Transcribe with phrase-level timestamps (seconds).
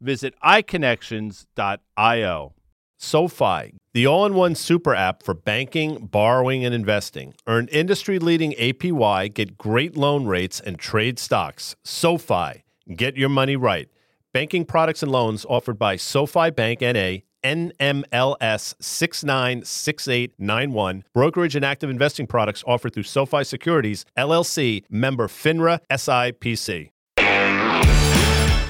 [0.00, 2.54] Visit iConnections.io.
[2.96, 7.34] SoFi, the all in one super app for banking, borrowing, and investing.
[7.46, 11.76] Earn industry leading APY, get great loan rates, and trade stocks.
[11.84, 12.64] SoFi,
[12.94, 13.88] get your money right.
[14.32, 17.18] Banking products and loans offered by SoFi Bank NA.
[17.44, 21.04] NMLS 696891.
[21.12, 26.93] Brokerage and active investing products offered through SoFi Securities, LLC, member FINRA SIPC.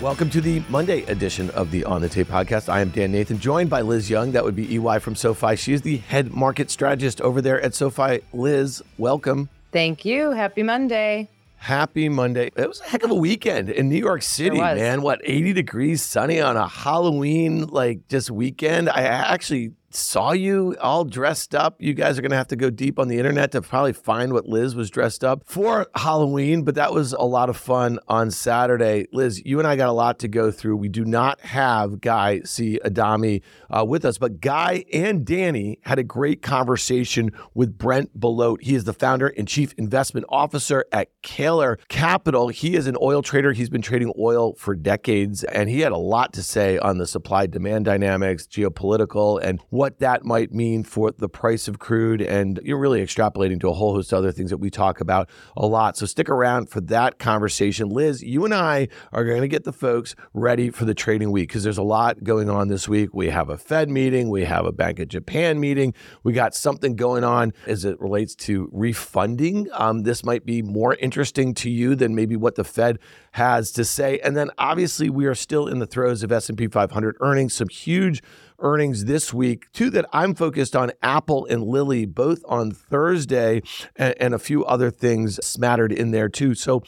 [0.04, 2.68] Welcome to the Monday edition of the On the Tape podcast.
[2.68, 4.32] I am Dan Nathan, joined by Liz Young.
[4.32, 5.56] That would be EY from SoFi.
[5.56, 8.20] She is the head market strategist over there at SoFi.
[8.34, 9.48] Liz, welcome.
[9.72, 10.32] Thank you.
[10.32, 11.30] Happy Monday.
[11.56, 12.50] Happy Monday.
[12.54, 15.00] It was a heck of a weekend in New York City, man.
[15.00, 18.90] What, 80 degrees, sunny on a Halloween, like just weekend?
[18.90, 21.80] I actually saw you all dressed up.
[21.80, 24.32] You guys are going to have to go deep on the internet to probably find
[24.32, 28.30] what Liz was dressed up for Halloween, but that was a lot of fun on
[28.30, 29.06] Saturday.
[29.12, 30.76] Liz, you and I got a lot to go through.
[30.76, 32.80] We do not have Guy C.
[32.84, 38.62] Adami uh, with us, but Guy and Danny had a great conversation with Brent Belote.
[38.62, 42.48] He is the founder and chief investment officer at Cayler Capital.
[42.48, 43.52] He is an oil trader.
[43.52, 47.06] He's been trading oil for decades, and he had a lot to say on the
[47.06, 52.22] supply demand dynamics, geopolitical, and what what that might mean for the price of crude.
[52.22, 55.28] And you're really extrapolating to a whole host of other things that we talk about
[55.58, 55.98] a lot.
[55.98, 57.90] So stick around for that conversation.
[57.90, 61.50] Liz, you and I are going to get the folks ready for the trading week
[61.50, 63.10] because there's a lot going on this week.
[63.12, 66.96] We have a Fed meeting, we have a Bank of Japan meeting, we got something
[66.96, 69.68] going on as it relates to refunding.
[69.72, 72.98] Um, this might be more interesting to you than maybe what the Fed
[73.32, 74.18] has to say.
[74.20, 78.22] And then obviously we are still in the throes of S&P 500 earnings, some huge
[78.58, 79.70] earnings this week.
[79.72, 83.62] Two that I'm focused on Apple and Lilly, both on Thursday,
[83.96, 86.54] and, and a few other things smattered in there too.
[86.54, 86.82] So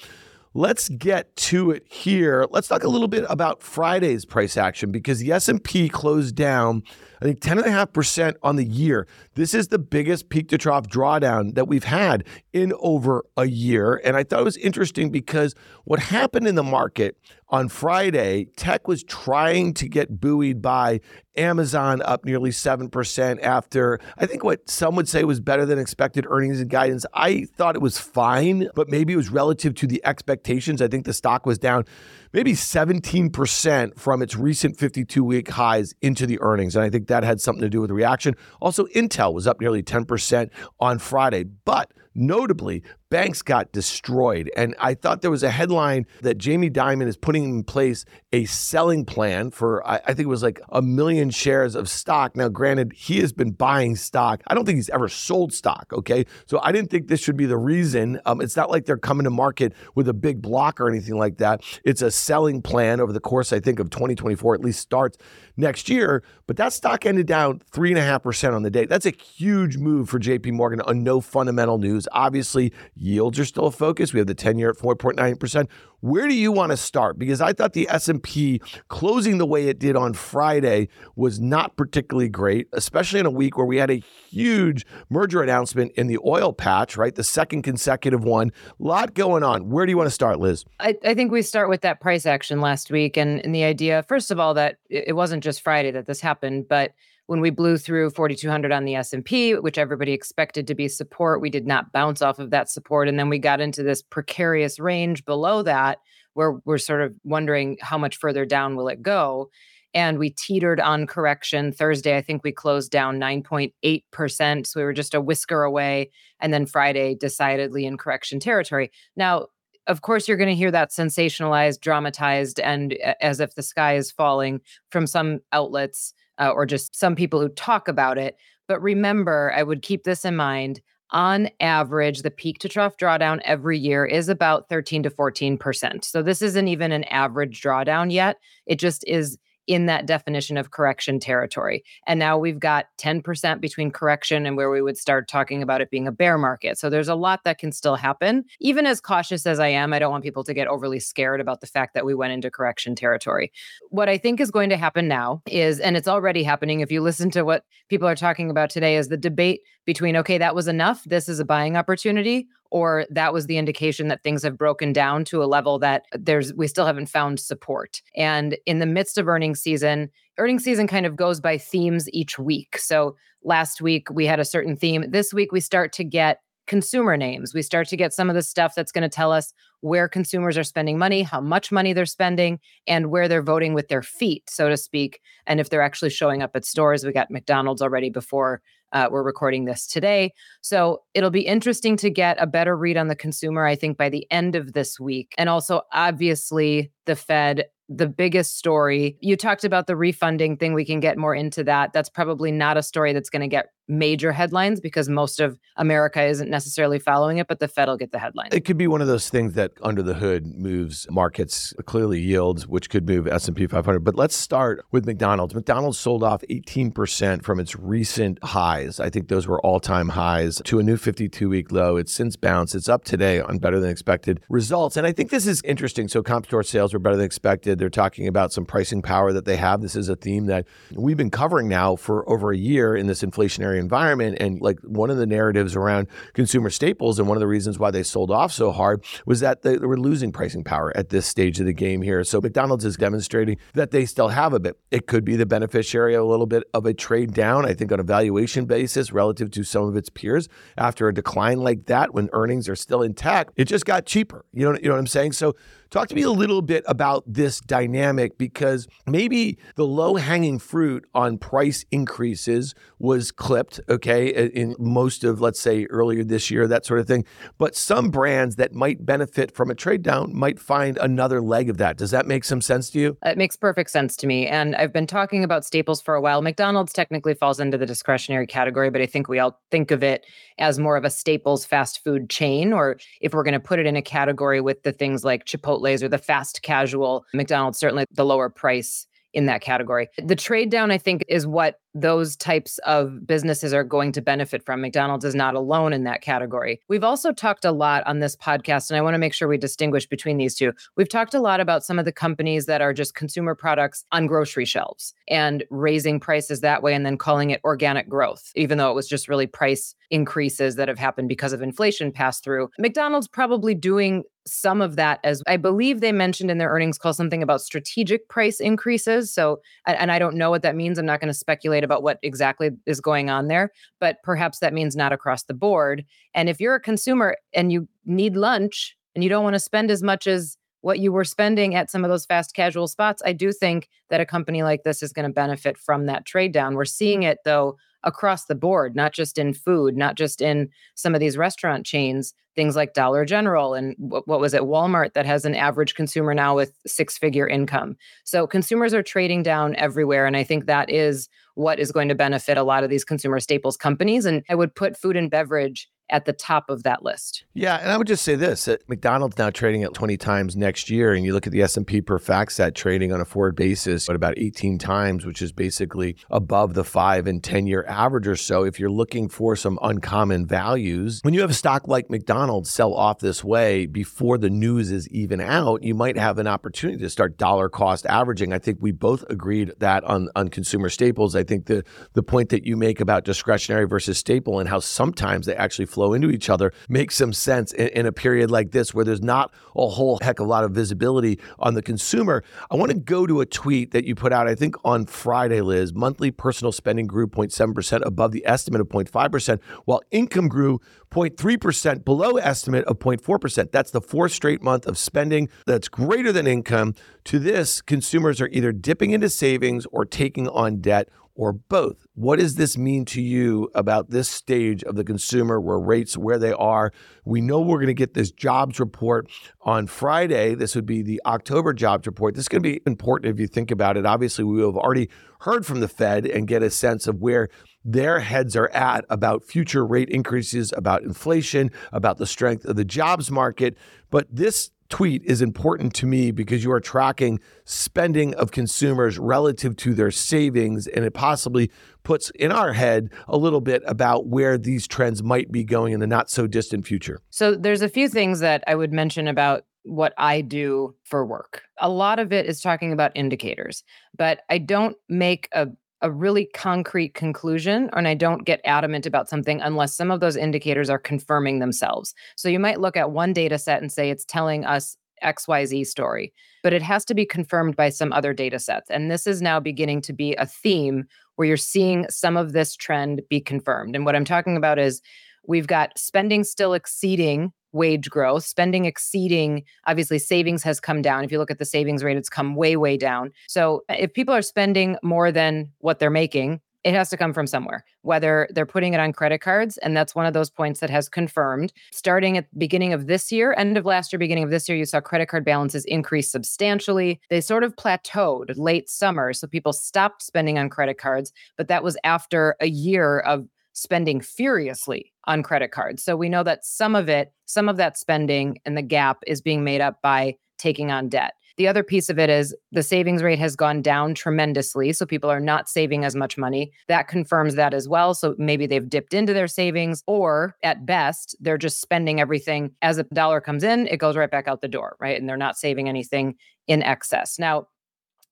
[0.55, 2.47] let's get to it here.
[2.51, 6.83] Let's talk a little bit about Friday's price action because the S&P closed down
[7.21, 9.07] I think 10.5% on the year.
[9.35, 14.01] This is the biggest peak to trough drawdown that we've had in over a year.
[14.05, 15.55] And I thought it was interesting because
[15.85, 17.17] what happened in the market
[17.49, 21.01] on Friday, tech was trying to get buoyed by
[21.37, 26.27] Amazon up nearly 7% after I think what some would say was better than expected
[26.29, 27.07] earnings and guidance.
[27.15, 30.83] I thought it was fine, but maybe it was relative to the expectations.
[30.83, 31.85] I think the stock was down
[32.33, 36.75] maybe 17% from its recent 52 week highs into the earnings.
[36.75, 38.35] And I think that had something to do with the reaction.
[38.61, 41.45] Also, Intel was up nearly 10% on Friday.
[41.45, 44.51] But Notably, banks got destroyed.
[44.57, 48.45] And I thought there was a headline that Jamie Dimon is putting in place a
[48.47, 52.37] selling plan for, I, think it was like a million shares of stock.
[52.37, 54.43] Now, granted, he has been buying stock.
[54.47, 55.93] I don't think he's ever sold stock.
[55.93, 56.27] Okay.
[56.47, 58.21] So I didn't think this should be the reason.
[58.27, 61.39] Um, it's not like they're coming to market with a big block or anything like
[61.39, 61.63] that.
[61.85, 65.17] It's a selling plan over the course, I think, of 2024, at least starts
[65.57, 66.23] next year.
[66.47, 68.85] But that stock ended down 3.5% on the day.
[68.85, 72.07] That's a huge move for JP Morgan on no fundamental news.
[72.13, 74.13] Obviously, yields are still a focus.
[74.13, 75.69] We have the 10-year at 4.9%.
[76.01, 77.19] Where do you want to start?
[77.19, 82.29] Because I thought the S&P closing the way it did on Friday was not particularly
[82.29, 86.53] great, especially in a week where we had a huge merger announcement in the oil
[86.53, 87.15] patch, right?
[87.15, 88.53] The second consecutive one.
[88.79, 89.71] Lot going on.
[89.71, 90.65] Where do you want to start, Liz?
[90.81, 94.03] I, I think we start with that price action last week and, and the idea,
[94.05, 96.93] first of all, that it wasn't just Friday that this happened, but
[97.27, 101.51] when we blew through 4200 on the S&P, which everybody expected to be support, we
[101.51, 105.25] did not bounce off of that support and then we got into this precarious range
[105.25, 105.99] below that
[106.35, 109.51] where we're sort of wondering how much further down will it go
[109.95, 111.73] and we teetered on correction.
[111.73, 116.53] Thursday i think we closed down 9.8% so we were just a whisker away and
[116.53, 118.93] then friday decidedly in correction territory.
[119.17, 119.47] Now
[119.89, 124.11] of course you're going to hear that sensationalized dramatized and as if the sky is
[124.11, 128.37] falling from some outlets uh, or just some people who talk about it
[128.69, 130.81] but remember i would keep this in mind
[131.11, 136.05] on average, the peak to trough drawdown every year is about 13 to 14%.
[136.05, 138.39] So this isn't even an average drawdown yet.
[138.67, 141.85] It just is in that definition of correction territory.
[142.07, 145.91] And now we've got 10% between correction and where we would start talking about it
[145.91, 146.79] being a bear market.
[146.79, 148.45] So there's a lot that can still happen.
[148.61, 151.61] Even as cautious as I am, I don't want people to get overly scared about
[151.61, 153.53] the fact that we went into correction territory.
[153.91, 157.01] What I think is going to happen now is, and it's already happening, if you
[157.01, 160.69] listen to what people are talking about today, is the debate between, okay, that was
[160.69, 164.93] enough, this is a buying opportunity, or that was the indication that things have broken
[164.93, 168.03] down to a level that there's we still haven't found support.
[168.15, 172.39] And in the midst of earnings season, earnings season kind of goes by themes each
[172.39, 172.77] week.
[172.77, 175.11] So last week we had a certain theme.
[175.11, 177.55] This week we start to get consumer names.
[177.55, 180.59] We start to get some of the stuff that's going to tell us where consumers
[180.59, 184.49] are spending money, how much money they're spending, and where they're voting with their feet,
[184.49, 185.21] so to speak.
[185.47, 189.23] And if they're actually showing up at stores, we got McDonald's already before uh, we're
[189.23, 190.33] recording this today.
[190.61, 194.09] So it'll be interesting to get a better read on the consumer, I think, by
[194.09, 195.35] the end of this week.
[195.37, 199.17] And also, obviously, the Fed the biggest story.
[199.21, 200.75] You talked about the refunding thing.
[200.75, 201.93] We can get more into that.
[201.93, 206.23] That's probably not a story that's going to get major headlines because most of America
[206.23, 208.55] isn't necessarily following it, but the Fed will get the headlines.
[208.55, 212.67] It could be one of those things that under the hood moves markets, clearly yields,
[212.67, 214.01] which could move S&P 500.
[214.01, 215.55] But let's start with McDonald's.
[215.55, 218.99] McDonald's sold off 18% from its recent highs.
[218.99, 221.97] I think those were all-time highs to a new 52-week low.
[221.97, 222.75] It's since bounced.
[222.75, 224.97] It's up today on better than expected results.
[224.97, 226.09] And I think this is interesting.
[226.09, 227.79] So comp store sales were better than expected.
[227.79, 229.81] They're talking about some pricing power that they have.
[229.81, 233.23] This is a theme that we've been covering now for over a year in this
[233.23, 234.37] inflationary inflationary environment.
[234.41, 237.91] And like one of the narratives around consumer staples and one of the reasons why
[237.91, 241.61] they sold off so hard was that they, were losing pricing power at this stage
[241.61, 242.25] of the game here.
[242.25, 244.79] So McDonald's is demonstrating that they still have a bit.
[244.91, 247.93] It could be the beneficiary of a little bit of a trade down, I think,
[247.93, 252.15] on a valuation basis relative to some of its peers after a decline like that
[252.15, 253.53] when earnings are still intact.
[253.57, 254.45] It just got cheaper.
[254.53, 255.33] You know, you know what I'm saying?
[255.33, 255.55] So
[255.91, 261.07] Talk to me a little bit about this dynamic because maybe the low hanging fruit
[261.15, 266.85] on price increases was clipped, okay, in most of, let's say, earlier this year, that
[266.85, 267.25] sort of thing.
[267.57, 271.79] But some brands that might benefit from a trade down might find another leg of
[271.79, 271.97] that.
[271.97, 273.17] Does that make some sense to you?
[273.25, 274.47] It makes perfect sense to me.
[274.49, 276.43] And I've been talking about staples for a while.
[276.43, 280.27] McDonald's technically falls into the discretionary category, but I think we all think of it
[280.59, 283.87] as more of a staples fast food chain, or if we're going to put it
[283.87, 288.05] in a category with the things like Chipotle Chipotle's or the fast casual McDonald's, certainly
[288.11, 289.07] the lower price
[289.37, 290.09] in that category.
[290.17, 294.65] The trade down, I think, is what those types of businesses are going to benefit
[294.65, 294.81] from.
[294.81, 296.81] McDonald's is not alone in that category.
[296.89, 299.59] We've also talked a lot on this podcast, and I want to make sure we
[299.59, 300.73] distinguish between these two.
[300.97, 304.27] We've talked a lot about some of the companies that are just consumer products on
[304.27, 308.91] grocery shelves and raising prices that way and then calling it organic growth, even though
[308.91, 312.71] it was just really price increases that have happened because of inflation pass through.
[312.79, 317.13] McDonald's probably doing some of that as I believe they mentioned in their earnings call
[317.13, 319.33] something about strategic price increases.
[319.33, 320.99] So, and I don't know what that means.
[320.99, 324.73] I'm not going to speculate about what exactly is going on there, but perhaps that
[324.73, 326.05] means not across the board.
[326.35, 329.91] And if you're a consumer and you need lunch and you don't want to spend
[329.91, 333.33] as much as what you were spending at some of those fast casual spots, I
[333.33, 336.75] do think that a company like this is going to benefit from that trade down.
[336.75, 341.15] We're seeing it though across the board, not just in food, not just in some
[341.15, 345.27] of these restaurant chains, things like Dollar General and what, what was it, Walmart, that
[345.27, 347.97] has an average consumer now with six figure income.
[348.25, 350.27] So consumers are trading down everywhere.
[350.27, 353.41] And I think that is what is going to benefit a lot of these consumer
[353.41, 354.25] staples companies.
[354.25, 357.45] And I would put food and beverage at the top of that list.
[357.55, 360.91] Yeah, and I would just say this: that McDonald's now trading at 20 times next
[360.91, 364.17] year, and you look at the S&P per FactSet trading on a forward basis at
[364.17, 368.65] about 18 times, which is basically above the five and 10 year average or so.
[368.65, 372.95] If you're looking for some uncommon values, when you have a stock like McDonald's sell
[372.95, 377.11] off this way before the news is even out, you might have an opportunity to
[377.11, 378.53] start dollar cost averaging.
[378.53, 381.35] I think we both agreed that on on consumer staples.
[381.35, 385.47] I think the the point that you make about discretionary versus staple and how sometimes
[385.47, 388.93] they actually flow into each other makes some sense in, in a period like this
[388.93, 392.45] where there's not a whole heck of a lot of visibility on the consumer.
[392.71, 395.63] I want to go to a tweet that you put out, I think on Friday,
[395.63, 395.95] Liz.
[395.95, 402.37] Monthly personal spending grew 0.7% above the estimate of 0.5%, while income grew 0.3% below
[402.37, 403.73] estimate of 0.4%.
[403.73, 406.95] That's the fourth straight month of spending that's greater than income.
[407.25, 412.07] To this, consumers are either dipping into savings or taking on debt or both.
[412.15, 416.39] What does this mean to you about this stage of the consumer where rates where
[416.39, 416.93] they are?
[417.25, 420.55] We know we're going to get this jobs report on Friday.
[420.55, 422.35] This would be the October jobs report.
[422.35, 424.07] This is going to be important if you think about it.
[424.07, 427.49] Obviously, we have already heard from the Fed and get a sense of where
[427.85, 432.85] their heads are at about future rate increases, about inflation, about the strength of the
[432.85, 433.77] jobs market.
[434.11, 439.77] But this tweet is important to me because you are tracking spending of consumers relative
[439.77, 441.71] to their savings, and it possibly
[442.03, 446.01] puts in our head a little bit about where these trends might be going in
[446.01, 447.21] the not so distant future.
[447.31, 451.63] So, there's a few things that I would mention about what I do for work.
[451.79, 453.85] A lot of it is talking about indicators,
[454.17, 455.69] but I don't make a
[456.03, 460.37] a really concrete conclusion and I don't get adamant about something unless some of those
[460.37, 462.15] indicators are confirming themselves.
[462.37, 466.33] So you might look at one data set and say it's telling us XYZ story,
[466.63, 468.91] but it has to be confirmed by some other data sets.
[468.91, 471.05] And this is now beginning to be a theme
[471.37, 473.97] where you're seeing some of this trend be confirmed.
[473.97, 475.01] And what I'm talking about is
[475.47, 481.25] we've got spending still exceeding wage growth, spending exceeding, obviously, savings has come down.
[481.25, 483.33] If you look at the savings rate, it's come way, way down.
[483.49, 487.35] So uh, if people are spending more than what they're making, it has to come
[487.35, 490.79] from somewhere whether they're putting it on credit cards and that's one of those points
[490.79, 494.45] that has confirmed starting at the beginning of this year end of last year beginning
[494.45, 498.89] of this year you saw credit card balances increase substantially they sort of plateaued late
[498.89, 503.49] summer so people stopped spending on credit cards but that was after a year of
[503.77, 506.03] spending furiously on credit cards.
[506.03, 509.43] So we know that some of it, some of that spending and the gap is
[509.43, 511.35] being made up by taking on debt.
[511.59, 514.93] The other piece of it is the savings rate has gone down tremendously.
[514.93, 516.71] So people are not saving as much money.
[516.89, 518.15] That confirms that as well.
[518.15, 522.99] So maybe they've dipped into their savings, or at best, they're just spending everything as
[522.99, 525.19] a dollar comes in, it goes right back out the door, right?
[525.19, 526.35] And they're not saving anything
[526.67, 527.39] in excess.
[527.39, 527.69] Now,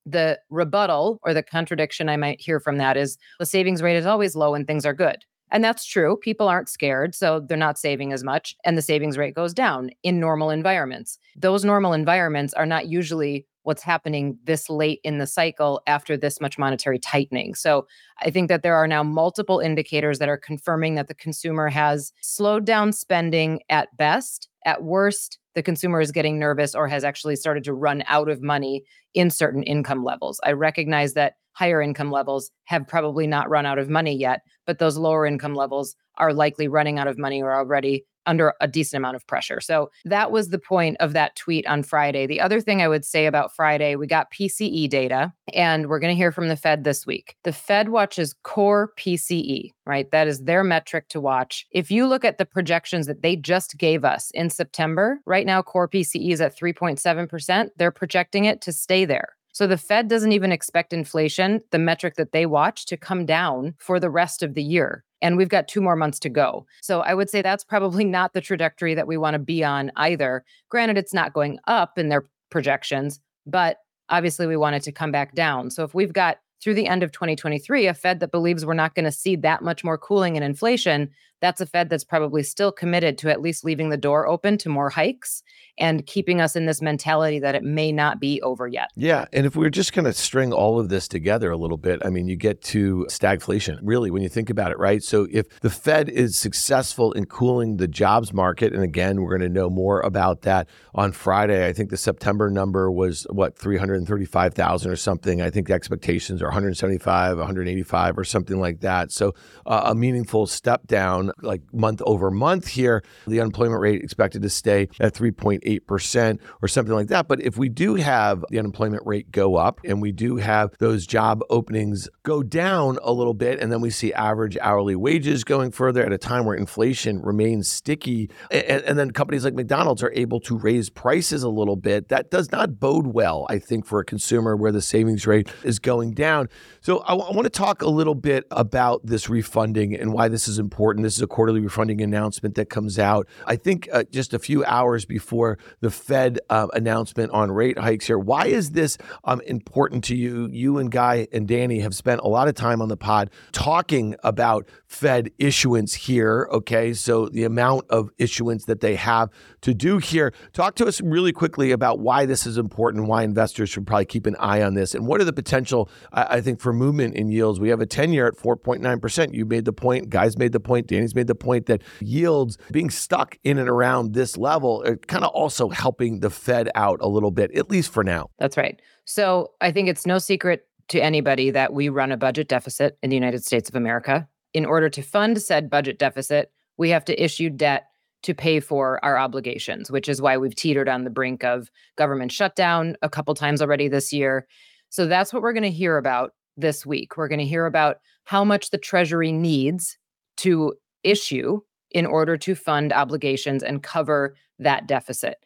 [0.05, 4.05] the rebuttal or the contradiction I might hear from that is the savings rate is
[4.05, 5.17] always low and things are good.
[5.55, 6.17] And that's true.
[6.17, 9.89] People aren't scared, so they're not saving as much, and the savings rate goes down
[10.03, 11.17] in normal environments.
[11.33, 16.41] Those normal environments are not usually what's happening this late in the cycle after this
[16.41, 17.55] much monetary tightening.
[17.55, 17.87] So
[18.19, 22.11] I think that there are now multiple indicators that are confirming that the consumer has
[22.19, 24.49] slowed down spending at best.
[24.65, 28.41] At worst, the consumer is getting nervous or has actually started to run out of
[28.41, 28.83] money
[29.13, 30.37] in certain income levels.
[30.43, 34.79] I recognize that higher income levels have probably not run out of money yet, but
[34.79, 38.97] those lower income levels are likely running out of money or already under a decent
[38.97, 39.61] amount of pressure.
[39.61, 42.25] So that was the point of that tweet on Friday.
[42.25, 46.13] The other thing I would say about Friday, we got PCE data and we're going
[46.13, 47.35] to hear from the Fed this week.
[47.43, 50.09] The Fed watches core PCE, right?
[50.11, 51.65] That is their metric to watch.
[51.71, 55.61] If you look at the projections that they just gave us in September, right now
[55.61, 57.69] core PCE is at 3.7%.
[57.77, 59.29] They're projecting it to stay there.
[59.55, 63.73] So the Fed doesn't even expect inflation, the metric that they watch, to come down
[63.77, 65.05] for the rest of the year.
[65.21, 66.65] And we've got two more months to go.
[66.81, 69.93] So I would say that's probably not the trajectory that we want to be on
[69.95, 70.43] either.
[70.67, 73.77] Granted, it's not going up in their projections, but
[74.09, 75.71] obviously we want it to come back down.
[75.71, 78.93] So if we've got through the end of 2023 a Fed that believes we're not
[78.93, 81.09] going to see that much more cooling in inflation,
[81.45, 84.67] that's a Fed that's probably still committed to at least leaving the door open to
[84.67, 85.43] more hikes
[85.77, 88.89] and keeping us in this mentality that it may not be over yet.
[88.95, 89.25] Yeah.
[89.33, 92.01] And if we are just going to string all of this together a little bit,
[92.03, 95.03] I mean, you get to stagflation, really, when you think about it, right?
[95.03, 99.47] So if the Fed is successful in cooling the jobs market, and again, we're going
[99.47, 101.67] to know more about that on Friday.
[101.67, 105.41] I think the September number was what, 335,000 or something.
[105.41, 109.11] I think the expectations are 175, 185 or something like that.
[109.11, 109.33] So
[109.65, 113.03] uh, a meaningful step down like month over month here.
[113.27, 117.27] The unemployment rate expected to stay at 3.8% or something like that.
[117.27, 121.05] But if we do have the unemployment rate go up and we do have those
[121.05, 125.71] job openings go down a little bit, and then we see average hourly wages going
[125.71, 130.11] further at a time where inflation remains sticky, and, and then companies like McDonald's are
[130.13, 133.99] able to raise prices a little bit, that does not bode well, I think, for
[133.99, 136.49] a consumer where the savings rate is going down.
[136.81, 140.27] So I, w- I want to talk a little bit about this refunding and why
[140.27, 141.03] this is important.
[141.03, 144.39] This This is a quarterly refunding announcement that comes out, I think, uh, just a
[144.39, 148.19] few hours before the Fed uh, announcement on rate hikes here.
[148.19, 150.49] Why is this um, important to you?
[150.51, 154.17] You and Guy and Danny have spent a lot of time on the pod talking
[154.25, 156.49] about Fed issuance here.
[156.51, 156.93] Okay.
[156.93, 159.29] So the amount of issuance that they have
[159.65, 160.31] to do here.
[160.53, 164.27] Talk to us really quickly about why this is important, why investors should probably keep
[164.27, 167.31] an eye on this, and what are the potential, I, I think, for movement in
[167.31, 167.59] yields.
[167.59, 169.33] We have a 10 year at 4.9%.
[169.33, 173.37] You made the point, guys made the point, Made the point that yields being stuck
[173.43, 177.31] in and around this level are kind of also helping the Fed out a little
[177.31, 178.29] bit, at least for now.
[178.39, 178.81] That's right.
[179.03, 183.09] So I think it's no secret to anybody that we run a budget deficit in
[183.09, 184.27] the United States of America.
[184.53, 187.87] In order to fund said budget deficit, we have to issue debt
[188.23, 192.31] to pay for our obligations, which is why we've teetered on the brink of government
[192.31, 194.47] shutdown a couple times already this year.
[194.89, 197.17] So that's what we're going to hear about this week.
[197.17, 199.97] We're going to hear about how much the Treasury needs
[200.37, 200.73] to
[201.05, 205.37] issue in order to fund obligations and cover that deficit.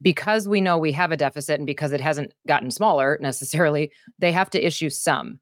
[0.00, 4.30] Because we know we have a deficit and because it hasn't gotten smaller necessarily, they
[4.30, 5.40] have to issue some.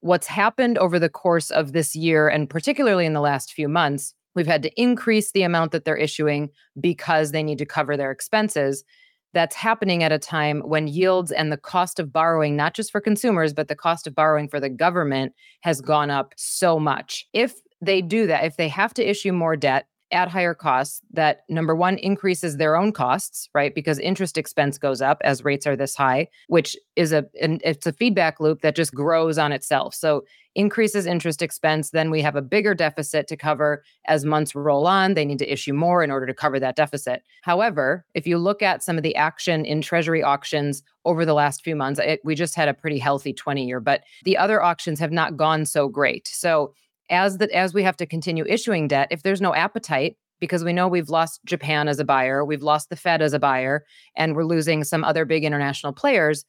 [0.00, 4.14] What's happened over the course of this year, and particularly in the last few months,
[4.36, 8.12] We've had to increase the amount that they're issuing because they need to cover their
[8.12, 8.84] expenses.
[9.32, 13.00] That's happening at a time when yields and the cost of borrowing, not just for
[13.00, 15.32] consumers, but the cost of borrowing for the government
[15.62, 17.26] has gone up so much.
[17.32, 21.40] If they do that, if they have to issue more debt, at higher costs that
[21.48, 25.74] number one increases their own costs right because interest expense goes up as rates are
[25.74, 29.94] this high which is a it's a feedback loop that just grows on itself.
[29.94, 34.86] So increases interest expense then we have a bigger deficit to cover as months roll
[34.86, 35.14] on.
[35.14, 37.22] They need to issue more in order to cover that deficit.
[37.42, 41.62] However if you look at some of the action in treasury auctions over the last
[41.62, 45.00] few months it, we just had a pretty healthy 20 year but the other auctions
[45.00, 46.28] have not gone so great.
[46.28, 46.72] So
[47.10, 50.72] as that as we have to continue issuing debt, if there's no appetite, because we
[50.72, 53.84] know we've lost Japan as a buyer, we've lost the Fed as a buyer,
[54.16, 56.44] and we're losing some other big international players.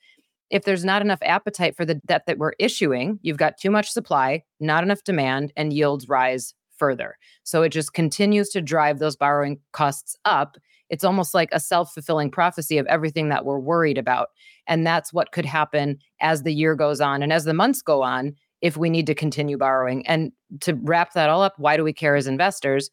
[0.49, 3.89] If there's not enough appetite for the debt that we're issuing, you've got too much
[3.89, 7.17] supply, not enough demand, and yields rise further.
[7.43, 10.57] So it just continues to drive those borrowing costs up.
[10.89, 14.29] It's almost like a self fulfilling prophecy of everything that we're worried about.
[14.67, 18.01] And that's what could happen as the year goes on and as the months go
[18.01, 20.05] on if we need to continue borrowing.
[20.07, 22.89] And to wrap that all up, why do we care as investors?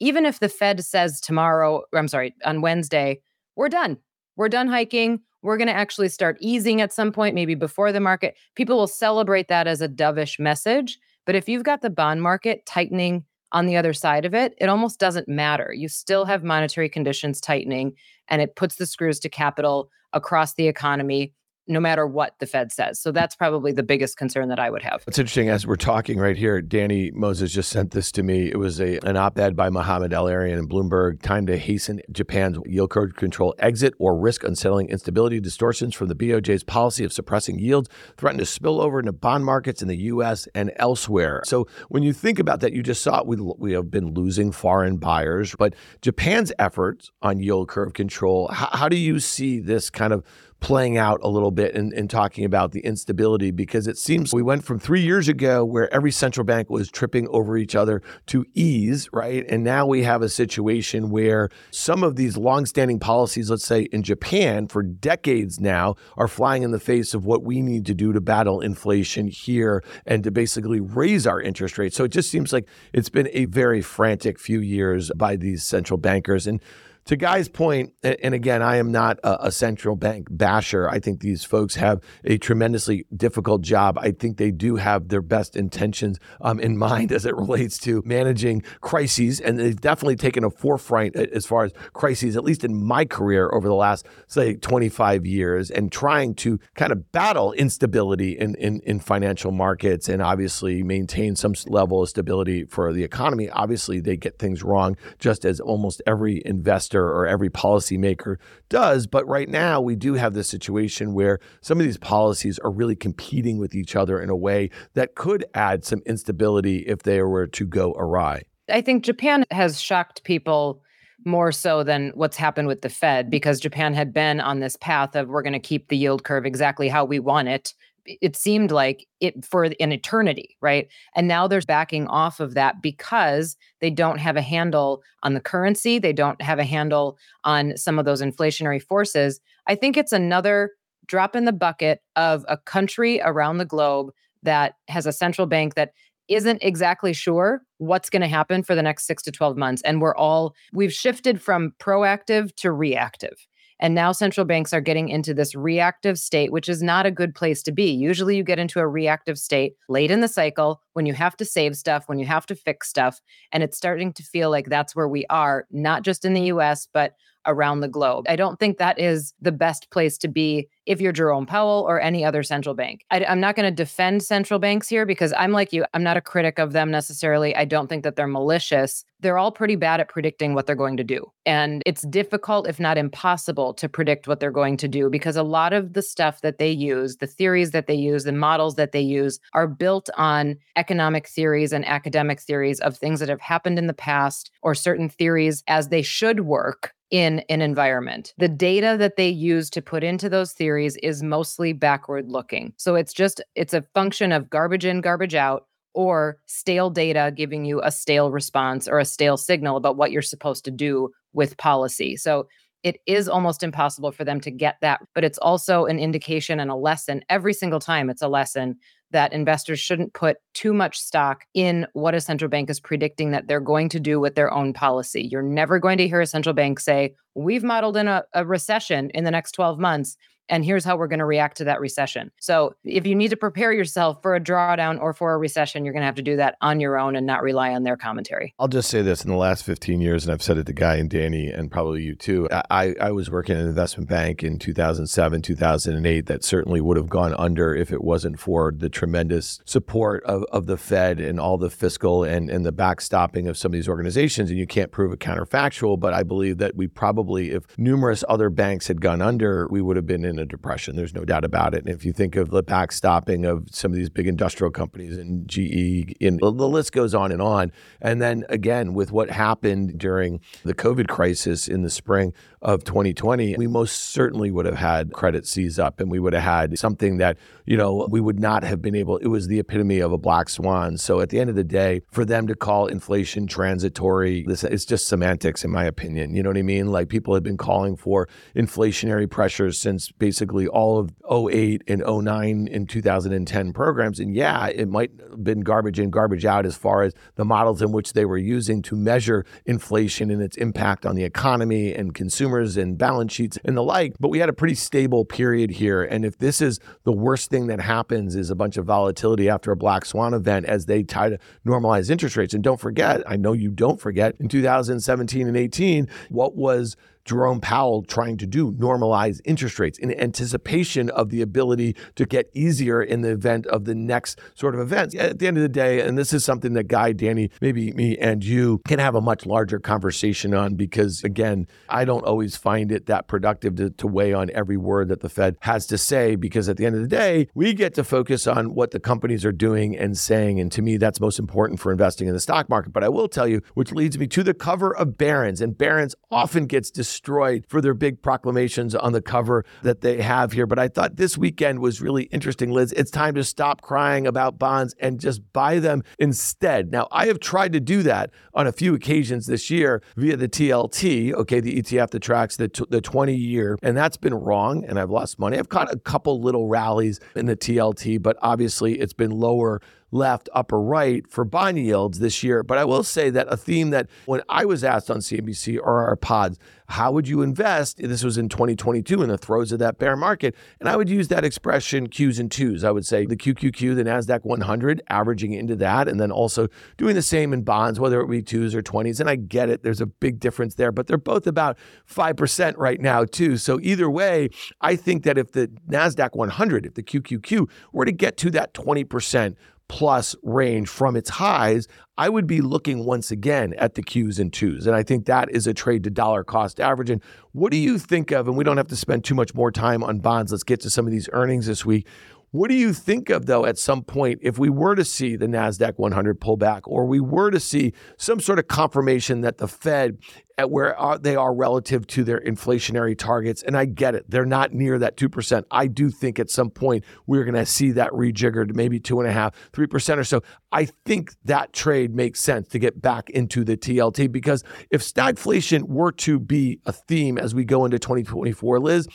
[0.00, 3.20] Even if the Fed says tomorrow, I'm sorry, on Wednesday,
[3.56, 3.98] we're done.
[4.36, 5.20] We're done hiking.
[5.42, 8.36] We're going to actually start easing at some point, maybe before the market.
[8.54, 10.98] People will celebrate that as a dovish message.
[11.26, 14.68] But if you've got the bond market tightening on the other side of it, it
[14.68, 15.72] almost doesn't matter.
[15.74, 17.94] You still have monetary conditions tightening,
[18.28, 21.32] and it puts the screws to capital across the economy
[21.68, 22.98] no matter what the Fed says.
[23.00, 25.04] So that's probably the biggest concern that I would have.
[25.06, 26.60] It's interesting as we're talking right here.
[26.62, 28.50] Danny Moses just sent this to me.
[28.50, 31.22] It was a an op-ed by Mohamed El-Erian in Bloomberg.
[31.22, 36.14] Time to hasten Japan's yield curve control exit or risk unsettling instability distortions from the
[36.14, 40.48] BOJ's policy of suppressing yields threaten to spill over into bond markets in the U.S.
[40.54, 41.42] and elsewhere.
[41.44, 44.96] So when you think about that, you just saw we we have been losing foreign
[44.96, 48.48] buyers, but Japan's efforts on yield curve control.
[48.48, 50.24] How do you see this kind of
[50.60, 54.42] playing out a little bit and, and talking about the instability because it seems we
[54.42, 58.44] went from three years ago where every central bank was tripping over each other to
[58.54, 59.46] ease, right?
[59.48, 64.02] And now we have a situation where some of these longstanding policies, let's say in
[64.02, 68.12] Japan for decades now, are flying in the face of what we need to do
[68.12, 71.96] to battle inflation here and to basically raise our interest rates.
[71.96, 75.98] So it just seems like it's been a very frantic few years by these central
[75.98, 76.48] bankers.
[76.48, 76.60] And
[77.08, 80.90] to Guy's point, and again, I am not a, central bank basher.
[80.90, 83.98] I think these folks have a tremendously difficult job.
[83.98, 88.02] I think they do have their best intentions um, in mind as it relates to
[88.04, 92.76] managing crises, and they've definitely taken a forefront as far as crises, at least in
[92.76, 98.38] my career over the last, say, 25 years, and trying to kind of battle instability
[98.38, 103.48] in, in, in financial markets and obviously maintain some level of stability for the economy.
[103.48, 108.36] Obviously, they get things wrong, just as almost every investor or every policymaker
[108.68, 109.06] does.
[109.06, 112.96] But right now, we do have this situation where some of these policies are really
[112.96, 117.46] competing with each other in a way that could add some instability if they were
[117.46, 118.42] to go awry.
[118.70, 120.82] I think Japan has shocked people
[121.24, 125.16] more so than what's happened with the Fed because Japan had been on this path
[125.16, 127.74] of we're going to keep the yield curve exactly how we want it
[128.20, 130.88] it seemed like it for an eternity, right?
[131.14, 135.40] And now they're backing off of that because they don't have a handle on the
[135.40, 139.40] currency, they don't have a handle on some of those inflationary forces.
[139.66, 140.72] I think it's another
[141.06, 144.10] drop in the bucket of a country around the globe
[144.42, 145.92] that has a central bank that
[146.28, 150.00] isn't exactly sure what's going to happen for the next 6 to 12 months and
[150.00, 153.46] we're all we've shifted from proactive to reactive
[153.80, 157.34] and now central banks are getting into this reactive state, which is not a good
[157.34, 157.90] place to be.
[157.90, 161.44] Usually you get into a reactive state late in the cycle when you have to
[161.44, 163.20] save stuff, when you have to fix stuff.
[163.52, 166.88] And it's starting to feel like that's where we are, not just in the US,
[166.92, 167.14] but
[167.46, 168.26] around the globe.
[168.28, 172.00] I don't think that is the best place to be if you're Jerome Powell or
[172.00, 173.04] any other central bank.
[173.10, 176.16] I, am not going to defend central banks here because I'm like you, I'm not
[176.16, 177.54] a critic of them necessarily.
[177.54, 179.04] I don't think that they're malicious.
[179.20, 181.30] They're all pretty bad at predicting what they're going to do.
[181.44, 185.42] And it's difficult, if not impossible, to predict what they're going to do because a
[185.42, 188.92] lot of the stuff that they use, the theories that they use, the models that
[188.92, 193.78] they use are built on economic theories and academic theories of things that have happened
[193.78, 198.34] in the past or certain theories as they should work in an environment.
[198.38, 202.72] The data that they use to put into those theories is mostly backward looking.
[202.76, 207.64] So it's just it's a function of garbage in, garbage out or stale data giving
[207.64, 211.56] you a stale response or a stale signal about what you're supposed to do with
[211.56, 212.16] policy.
[212.16, 212.46] So
[212.84, 216.70] it is almost impossible for them to get that, but it's also an indication and
[216.70, 218.76] a lesson every single time it's a lesson
[219.10, 223.48] that investors shouldn't put too much stock in what a central bank is predicting that
[223.48, 225.28] they're going to do with their own policy.
[225.30, 229.10] You're never going to hear a central bank say, We've modeled in a, a recession
[229.10, 230.16] in the next 12 months
[230.48, 232.30] and here's how we're going to react to that recession.
[232.40, 235.92] So, if you need to prepare yourself for a drawdown or for a recession, you're
[235.92, 238.54] going to have to do that on your own and not rely on their commentary.
[238.58, 240.96] I'll just say this in the last 15 years, and I've said it to Guy
[240.96, 242.48] and Danny, and probably you too.
[242.70, 247.08] I, I was working in an investment bank in 2007, 2008 that certainly would have
[247.08, 251.58] gone under if it wasn't for the tremendous support of, of the Fed and all
[251.58, 254.50] the fiscal and, and the backstopping of some of these organizations.
[254.50, 258.50] And you can't prove it counterfactual, but I believe that we probably, if numerous other
[258.50, 260.96] banks had gone under, we would have been in a depression.
[260.96, 261.84] There's no doubt about it.
[261.84, 265.48] And if you think of the backstopping of some of these big industrial companies and
[265.48, 267.72] GE, and the list goes on and on.
[268.00, 273.56] And then again, with what happened during the COVID crisis in the spring of 2020,
[273.56, 277.18] we most certainly would have had credit seize up and we would have had something
[277.18, 280.18] that, you know, we would not have been able, it was the epitome of a
[280.18, 280.98] black swan.
[280.98, 284.84] So at the end of the day, for them to call inflation transitory, this it's
[284.84, 286.34] just semantics in my opinion.
[286.34, 286.90] You know what I mean?
[286.90, 292.68] Like people have been calling for inflationary pressures since basically all of 08 and 09
[292.72, 294.18] and 2010 programs.
[294.18, 297.82] And yeah, it might have been garbage in, garbage out as far as the models
[297.82, 302.14] in which they were using to measure inflation and its impact on the economy and
[302.14, 304.14] consumers consumers and balance sheets and the like.
[304.18, 306.02] But we had a pretty stable period here.
[306.02, 309.70] And if this is the worst thing that happens is a bunch of volatility after
[309.72, 312.54] a black swan event as they try to normalize interest rates.
[312.54, 316.96] And don't forget, I know you don't forget, in 2017 and 18, what was
[317.28, 322.50] Jerome Powell trying to do, normalize interest rates in anticipation of the ability to get
[322.54, 325.14] easier in the event of the next sort of events.
[325.14, 328.16] At the end of the day, and this is something that Guy, Danny, maybe me
[328.16, 332.90] and you can have a much larger conversation on because, again, I don't always find
[332.90, 336.34] it that productive to, to weigh on every word that the Fed has to say
[336.34, 339.44] because at the end of the day, we get to focus on what the companies
[339.44, 340.60] are doing and saying.
[340.60, 342.94] And to me, that's most important for investing in the stock market.
[342.94, 345.60] But I will tell you, which leads me to the cover of Barron's.
[345.60, 350.22] And Barron's often gets destroyed destroyed for their big proclamations on the cover that they
[350.22, 350.66] have here.
[350.66, 352.92] But I thought this weekend was really interesting, Liz.
[352.92, 356.92] It's time to stop crying about bonds and just buy them instead.
[356.92, 360.48] Now, I have tried to do that on a few occasions this year via the
[360.48, 364.84] TLT, okay, the ETF that tracks the, t- the 20 year, and that's been wrong,
[364.84, 365.58] and I've lost money.
[365.58, 370.48] I've caught a couple little rallies in the TLT, but obviously it's been lower left,
[370.52, 372.62] upper right for bond yields this year.
[372.62, 376.06] But I will say that a theme that when I was asked on CNBC or
[376.06, 376.58] our pods,
[376.90, 377.98] how would you invest?
[377.98, 380.54] This was in 2022 in the throes of that bear market.
[380.80, 382.82] And I would use that expression Qs and twos.
[382.82, 387.14] I would say the QQQ, the NASDAQ 100, averaging into that, and then also doing
[387.14, 389.20] the same in bonds, whether it be twos or 20s.
[389.20, 391.76] And I get it, there's a big difference there, but they're both about
[392.10, 393.58] 5% right now, too.
[393.58, 394.48] So either way,
[394.80, 398.72] I think that if the NASDAQ 100, if the QQQ were to get to that
[398.72, 399.56] 20%,
[399.88, 404.52] plus range from its highs, I would be looking once again at the Qs and
[404.52, 404.86] twos.
[404.86, 407.10] And I think that is a trade to dollar cost average.
[407.10, 407.22] And
[407.52, 408.48] what do you think of?
[408.48, 410.52] And we don't have to spend too much more time on bonds.
[410.52, 412.06] Let's get to some of these earnings this week.
[412.50, 415.46] What do you think of, though, at some point, if we were to see the
[415.46, 419.68] NASDAQ 100 pull back, or we were to see some sort of confirmation that the
[419.68, 420.18] Fed,
[420.58, 424.44] at where uh, they are relative to their inflationary targets, and I get it, they're
[424.44, 425.64] not near that 2%.
[425.70, 430.18] I do think at some point we're going to see that rejiggered, maybe 2.5%, 3%
[430.18, 430.42] or so.
[430.72, 435.84] I think that trade makes sense to get back into the TLT because if stagflation
[435.84, 439.08] were to be a theme as we go into 2024, Liz,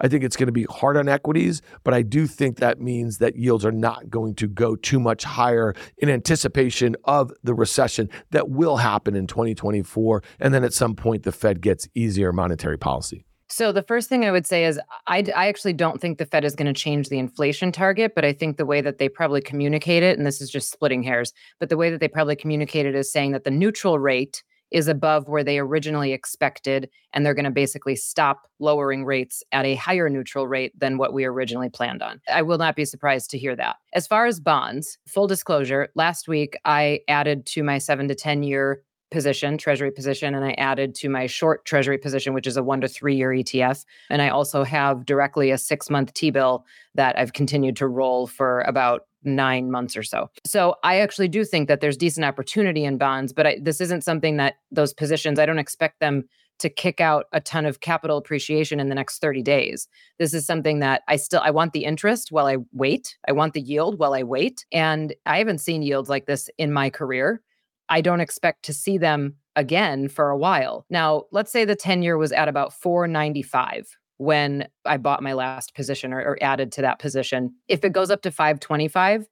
[0.00, 3.18] I think it's going to be hard on equities, but I do think that means
[3.18, 8.08] that yields are not going to go too much higher in anticipation of the recession
[8.30, 10.22] that will happen in 2024.
[10.40, 13.24] And then at some point, the Fed gets easier monetary policy.
[13.52, 16.44] So the first thing I would say is I, I actually don't think the Fed
[16.44, 19.40] is going to change the inflation target, but I think the way that they probably
[19.40, 22.86] communicate it, and this is just splitting hairs, but the way that they probably communicate
[22.86, 27.34] it is saying that the neutral rate is above where they originally expected, and they're
[27.34, 31.68] going to basically stop lowering rates at a higher neutral rate than what we originally
[31.68, 32.20] planned on.
[32.32, 33.76] I will not be surprised to hear that.
[33.92, 38.44] As far as bonds, full disclosure, last week I added to my seven to 10
[38.44, 42.62] year position, treasury position, and I added to my short treasury position, which is a
[42.62, 43.84] one to three year ETF.
[44.08, 48.26] And I also have directly a six month T bill that I've continued to roll
[48.26, 50.30] for about nine months or so.
[50.46, 54.02] So I actually do think that there's decent opportunity in bonds, but I, this isn't
[54.02, 56.24] something that those positions, I don't expect them
[56.60, 59.88] to kick out a ton of capital appreciation in the next 30 days.
[60.18, 63.16] This is something that I still I want the interest while I wait.
[63.26, 64.66] I want the yield while I wait.
[64.70, 67.42] And I haven't seen yields like this in my career.
[67.90, 70.86] I don't expect to see them again for a while.
[70.88, 75.74] Now, let's say the 10 year was at about 495 when I bought my last
[75.74, 77.54] position or, or added to that position.
[77.68, 79.26] If it goes up to 525,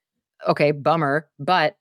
[0.48, 1.28] okay, bummer.
[1.38, 1.76] But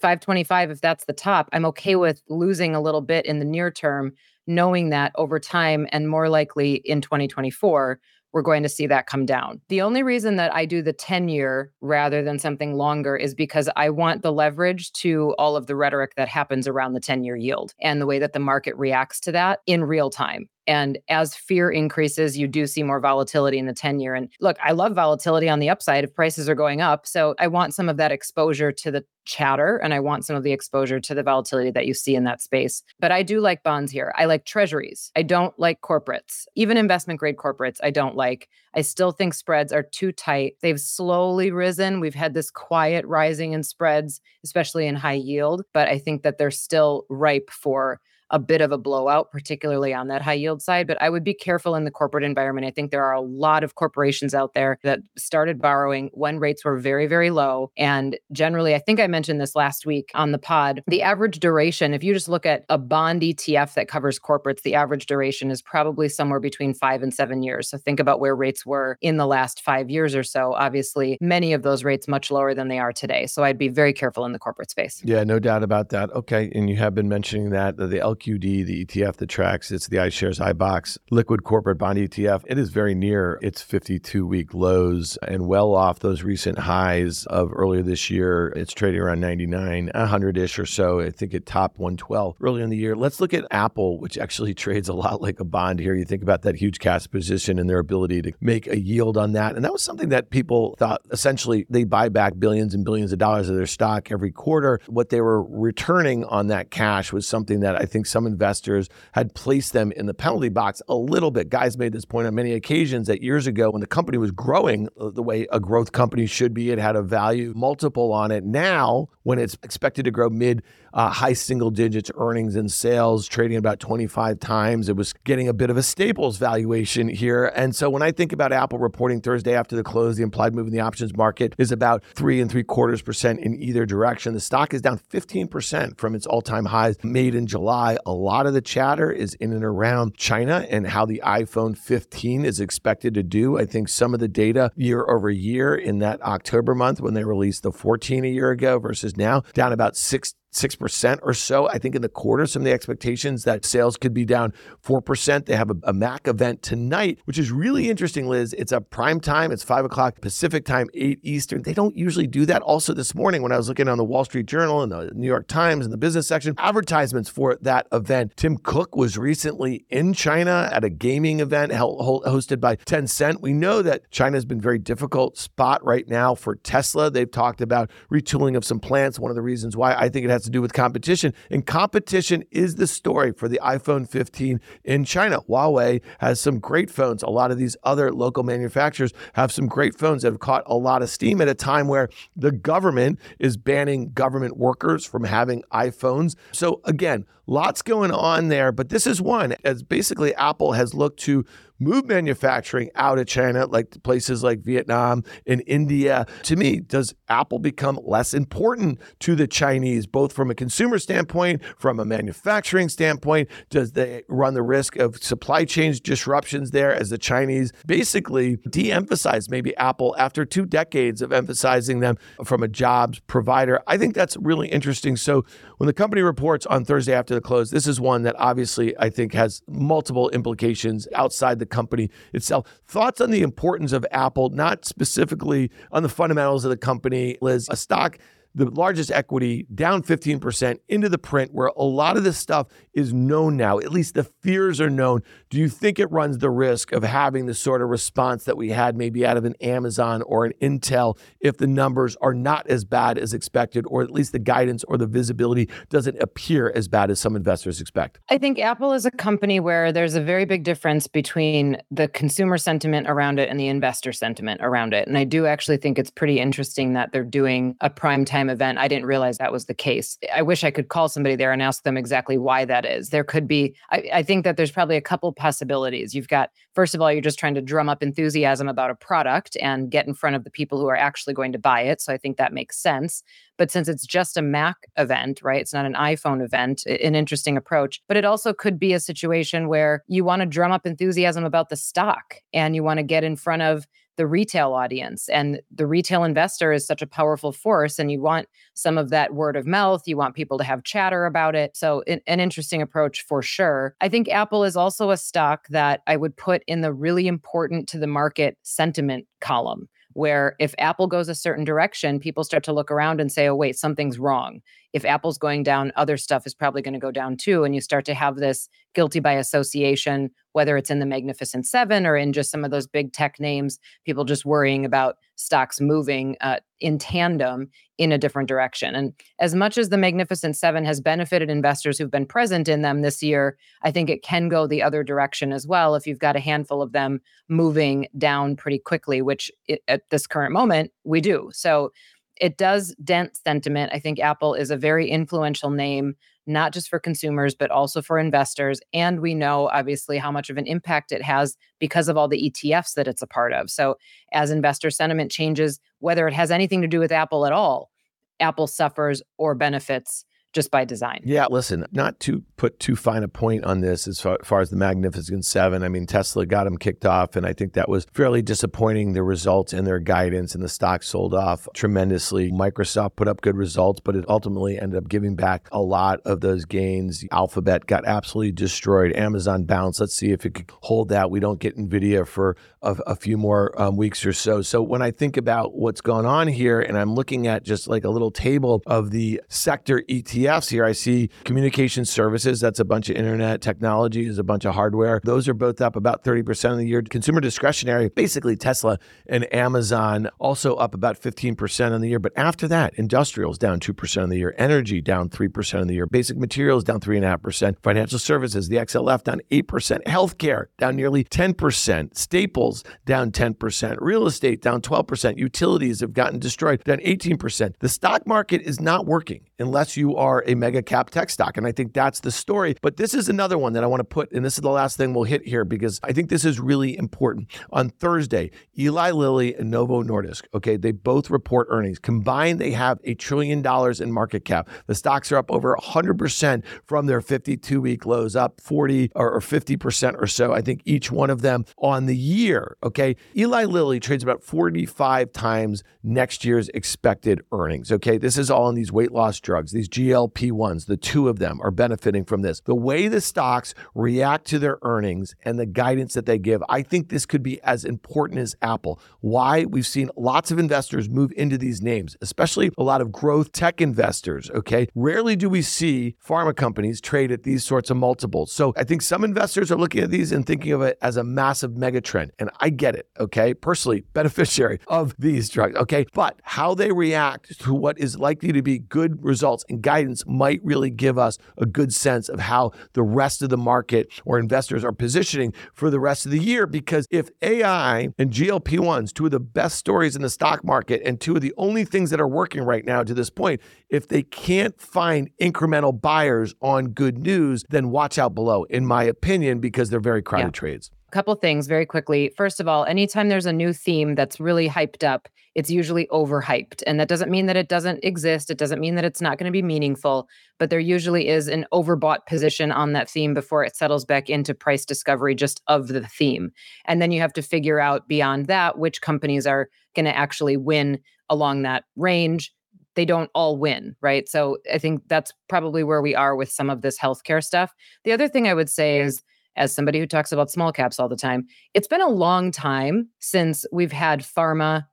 [0.00, 3.70] 525, if that's the top, I'm okay with losing a little bit in the near
[3.70, 4.12] term,
[4.46, 7.98] knowing that over time and more likely in 2024,
[8.36, 9.62] we're going to see that come down.
[9.70, 13.70] The only reason that I do the 10 year rather than something longer is because
[13.76, 17.34] I want the leverage to all of the rhetoric that happens around the 10 year
[17.34, 20.50] yield and the way that the market reacts to that in real time.
[20.66, 24.14] And as fear increases, you do see more volatility in the 10 year.
[24.14, 27.06] And look, I love volatility on the upside if prices are going up.
[27.06, 30.44] So I want some of that exposure to the chatter and I want some of
[30.44, 32.82] the exposure to the volatility that you see in that space.
[33.00, 34.12] But I do like bonds here.
[34.16, 35.10] I like treasuries.
[35.16, 36.46] I don't like corporates.
[36.54, 38.48] Even investment grade corporates, I don't like.
[38.74, 40.54] I still think spreads are too tight.
[40.62, 42.00] They've slowly risen.
[42.00, 46.38] We've had this quiet rising in spreads, especially in high yield, but I think that
[46.38, 50.86] they're still ripe for a bit of a blowout, particularly on that high yield side.
[50.86, 52.66] But I would be careful in the corporate environment.
[52.66, 56.64] I think there are a lot of corporations out there that started borrowing when rates
[56.64, 57.70] were very, very low.
[57.76, 60.82] And generally, I think I mentioned this last week on the pod.
[60.86, 64.74] The average duration, if you just look at a bond ETF that covers corporates, the
[64.74, 67.68] average duration is probably somewhere between five and seven years.
[67.68, 70.52] So think about where rates were in the last five years or so.
[70.54, 73.26] Obviously, many of those rates much lower than they are today.
[73.26, 75.00] So I'd be very careful in the corporate space.
[75.04, 76.10] Yeah, no doubt about that.
[76.12, 76.50] Okay.
[76.54, 80.40] And you have been mentioning that the LQD, the ETF that tracks, it's the iShares
[80.40, 82.44] iBoxx liquid corporate bond ETF.
[82.46, 87.50] It is very near its 52 week lows and well off those recent highs of
[87.54, 88.48] earlier this year.
[88.56, 91.00] It's trading around 99, 100 ish or so.
[91.00, 92.96] I think it topped 112 earlier in the year.
[92.96, 95.94] Let's look at Apple, which actually trades a lot like a bond here.
[95.94, 99.32] You think about that huge cash position and their ability to make a yield on
[99.32, 99.56] that.
[99.56, 103.18] And that was something that people thought essentially they buy back billions and billions of
[103.18, 104.80] dollars of their stock every quarter.
[104.86, 109.34] What they were returning on that cash was something that I think some investors had
[109.34, 111.48] placed them in the penalty box a little bit.
[111.48, 114.88] Guys made this point on many occasions that years ago, when the company was growing
[115.00, 118.44] uh, the way a growth company should be, it had a value multiple on it.
[118.44, 120.62] Now, when it's expected to grow mid
[120.96, 124.88] uh, high single digits earnings and sales, trading about 25 times.
[124.88, 127.52] It was getting a bit of a Staples valuation here.
[127.54, 130.66] And so when I think about Apple reporting Thursday after the close, the implied move
[130.66, 134.32] in the options market is about three and three quarters percent in either direction.
[134.32, 137.98] The stock is down 15% from its all time highs made in July.
[138.06, 142.46] A lot of the chatter is in and around China and how the iPhone 15
[142.46, 143.58] is expected to do.
[143.58, 147.24] I think some of the data year over year in that October month when they
[147.24, 151.68] released the 14 a year ago versus now down about six 6% or so.
[151.68, 154.52] I think in the quarter, some of the expectations that sales could be down
[154.84, 155.46] 4%.
[155.46, 158.52] They have a, a, Mac event tonight, which is really interesting, Liz.
[158.52, 159.50] It's a prime time.
[159.50, 161.62] It's 5 o'clock Pacific time, 8 Eastern.
[161.62, 162.62] They don't usually do that.
[162.62, 165.26] Also, this morning when I was looking on the Wall Street Journal and the New
[165.26, 168.36] York Times and the business section, advertisements for that event.
[168.36, 173.40] Tim Cook was recently in China at a gaming event hosted by Tencent.
[173.40, 177.10] We know that China has been very difficult spot right now for Tesla.
[177.10, 179.18] They've talked about retooling of some plants.
[179.18, 181.34] One of the reasons why I think it has to do with competition.
[181.50, 185.40] And competition is the story for the iPhone 15 in China.
[185.42, 187.22] Huawei has some great phones.
[187.22, 190.76] A lot of these other local manufacturers have some great phones that have caught a
[190.76, 195.62] lot of steam at a time where the government is banning government workers from having
[195.72, 196.34] iPhones.
[196.52, 201.20] So, again, lots going on there, but this is one as basically Apple has looked
[201.20, 201.44] to
[201.78, 206.26] move manufacturing out of China, like places like Vietnam and India.
[206.44, 211.62] To me, does Apple become less important to the Chinese, both from a consumer standpoint,
[211.78, 213.48] from a manufacturing standpoint?
[213.70, 218.92] Does they run the risk of supply chain disruptions there as the Chinese basically de
[218.92, 223.80] emphasize maybe Apple after two decades of emphasizing them from a jobs provider?
[223.86, 225.16] I think that's really interesting.
[225.16, 225.44] So
[225.78, 229.10] when the company reports on Thursday after the close, this is one that obviously I
[229.10, 232.66] think has multiple implications outside the company itself.
[232.86, 237.68] Thoughts on the importance of Apple, not specifically on the fundamentals of the company, Liz?
[237.70, 238.18] A stock
[238.56, 243.12] the largest equity down 15% into the print where a lot of this stuff is
[243.12, 243.78] known now.
[243.78, 245.22] At least the fears are known.
[245.50, 248.70] Do you think it runs the risk of having the sort of response that we
[248.70, 252.86] had maybe out of an Amazon or an Intel if the numbers are not as
[252.86, 257.10] bad as expected, or at least the guidance or the visibility doesn't appear as bad
[257.10, 258.20] as some investors expect?
[258.30, 262.56] I think Apple is a company where there's a very big difference between the consumer
[262.56, 265.06] sentiment around it and the investor sentiment around it.
[265.06, 268.78] And I do actually think it's pretty interesting that they're doing a prime time event.
[268.78, 270.18] I didn't realize that was the case.
[270.34, 273.10] I wish I could call somebody there and ask them exactly why that is.
[273.10, 276.14] There could be, I, I think that there's probably a couple possibilities.
[276.14, 279.56] You've got, first of all, you're just trying to drum up enthusiasm about a product
[279.60, 282.00] and get in front of the people who are actually going to buy it.
[282.00, 283.22] So I think that makes sense.
[283.58, 285.60] But since it's just a Mac event, right?
[285.60, 288.02] It's not an iPhone event, an interesting approach.
[288.06, 291.70] But it also could be a situation where you want to drum up enthusiasm about
[291.70, 295.86] the stock and you want to get in front of the retail audience and the
[295.86, 299.66] retail investor is such a powerful force and you want some of that word of
[299.66, 303.42] mouth you want people to have chatter about it so an, an, interesting approach for
[303.42, 307.26] sure i think apple is also a stock that i would put in the really
[307.26, 312.64] important to the market sentiment column where if Apple goes a certain direction, people start
[312.64, 314.62] to look around and say, oh, wait, something's wrong.
[314.96, 317.64] If Apple's going down, other stuff is probably going to go down too.
[317.64, 322.06] And you start to have this guilty by association, whether it's in the Magnificent Seven
[322.06, 326.34] or in just some of those big tech names, people just worrying about stocks moving
[326.40, 328.94] uh, in tandem in a different direction.
[328.94, 333.02] And as much as the Magnificent Seven has benefited investors who've been present in them
[333.02, 336.36] this year, I think it can go the other direction as well if you've got
[336.36, 341.20] a handful of them moving down pretty quickly, which it, at this current moment we
[341.20, 341.50] do.
[341.52, 341.92] So
[342.40, 343.92] it does dent sentiment.
[343.94, 348.18] I think Apple is a very influential name not just for consumers, but also for
[348.18, 348.80] investors.
[348.92, 352.50] And we know, obviously, how much of an impact it has because of all the
[352.50, 353.70] ETFs that it's a part of.
[353.70, 353.96] So,
[354.32, 357.90] as investor sentiment changes, whether it has anything to do with Apple at all,
[358.38, 361.20] Apple suffers or benefits just by design.
[361.22, 364.70] Yeah, listen, not to put too fine a point on this as far, far, as
[364.70, 365.82] the Magnificent Seven.
[365.82, 369.22] I mean, Tesla got them kicked off, and I think that was fairly disappointing, the
[369.22, 372.50] results and their guidance, and the stock sold off tremendously.
[372.50, 376.40] Microsoft put up good results, but it ultimately ended up giving back a lot of
[376.40, 377.22] those gains.
[377.30, 379.12] Alphabet got absolutely destroyed.
[379.14, 380.00] Amazon bounced.
[380.00, 381.30] Let's see if it could hold that.
[381.30, 384.62] We don't get NVIDIA for a, a few more um, weeks or so.
[384.62, 388.04] So when I think about what's going on here, and I'm looking at just like
[388.04, 390.84] a little table of the sector ETF ETFs here.
[390.84, 395.20] I see communication services, that's a bunch of internet technology, is a bunch of hardware.
[395.24, 397.02] Those are both up about 30% of the year.
[397.02, 402.18] Consumer discretionary, basically Tesla and Amazon, also up about 15% on the year.
[402.18, 406.06] But after that, industrials down 2% on the year, energy down 3% on the year,
[406.06, 412.84] basic materials down 3.5%, financial services, the XLF down 8%, healthcare down nearly 10%, staples
[413.04, 417.74] down 10%, real estate down 12%, utilities have gotten destroyed down 18%.
[417.78, 421.56] The stock market is not working unless you are a mega cap tech stock.
[421.56, 422.76] And I think that's the story.
[422.82, 424.96] But this is another one that I want to put, and this is the last
[424.96, 427.48] thing we'll hit here because I think this is really important.
[427.70, 431.98] On Thursday, Eli Lilly and Novo Nordisk, okay, they both report earnings.
[431.98, 434.68] Combined, they have a trillion dollars in market cap.
[434.86, 440.20] The stocks are up over 100% from their 52 week lows, up 40 or 50%
[440.20, 443.16] or so, I think each one of them on the year, okay?
[443.36, 448.18] Eli Lilly trades about 45 times next year's expected earnings, okay?
[448.18, 451.60] This is all in these weight loss drugs, these GLP 1s, the two of them
[451.62, 452.60] are benefiting from this.
[452.60, 456.82] The way the stocks react to their earnings and the guidance that they give, I
[456.82, 459.00] think this could be as important as Apple.
[459.20, 459.64] Why?
[459.64, 463.80] We've seen lots of investors move into these names, especially a lot of growth tech
[463.80, 464.88] investors, okay?
[464.96, 468.50] Rarely do we see pharma companies trade at these sorts of multiples.
[468.50, 471.22] So I think some investors are looking at these and thinking of it as a
[471.24, 472.32] massive mega trend.
[472.40, 473.54] And I get it, okay?
[473.54, 476.04] Personally, beneficiary of these drugs, okay?
[476.12, 479.35] But how they react to what is likely to be good results
[479.68, 483.56] and guidance might really give us a good sense of how the rest of the
[483.56, 486.66] market or investors are positioning for the rest of the year.
[486.66, 491.02] Because if AI and GLP 1s, two of the best stories in the stock market
[491.04, 494.08] and two of the only things that are working right now to this point, if
[494.08, 499.60] they can't find incremental buyers on good news, then watch out below, in my opinion,
[499.60, 500.50] because they're very crowded yeah.
[500.50, 502.30] trades couple things very quickly.
[502.36, 506.82] First of all, anytime there's a new theme that's really hyped up, it's usually overhyped.
[506.86, 508.50] And that doesn't mean that it doesn't exist.
[508.50, 511.64] It doesn't mean that it's not going to be meaningful, but there usually is an
[511.72, 516.06] overbought position on that theme before it settles back into price discovery just of the
[516.06, 516.50] theme.
[516.84, 520.58] And then you have to figure out beyond that which companies are going to actually
[520.58, 520.98] win
[521.30, 522.52] along that range.
[522.94, 524.28] They don't all win, right?
[524.28, 527.72] So I think that's probably where we are with some of this healthcare stuff.
[528.04, 529.22] The other thing I would say is,
[529.56, 533.08] as somebody who talks about small caps all the time, it's been a long time
[533.18, 534.86] since we've had pharma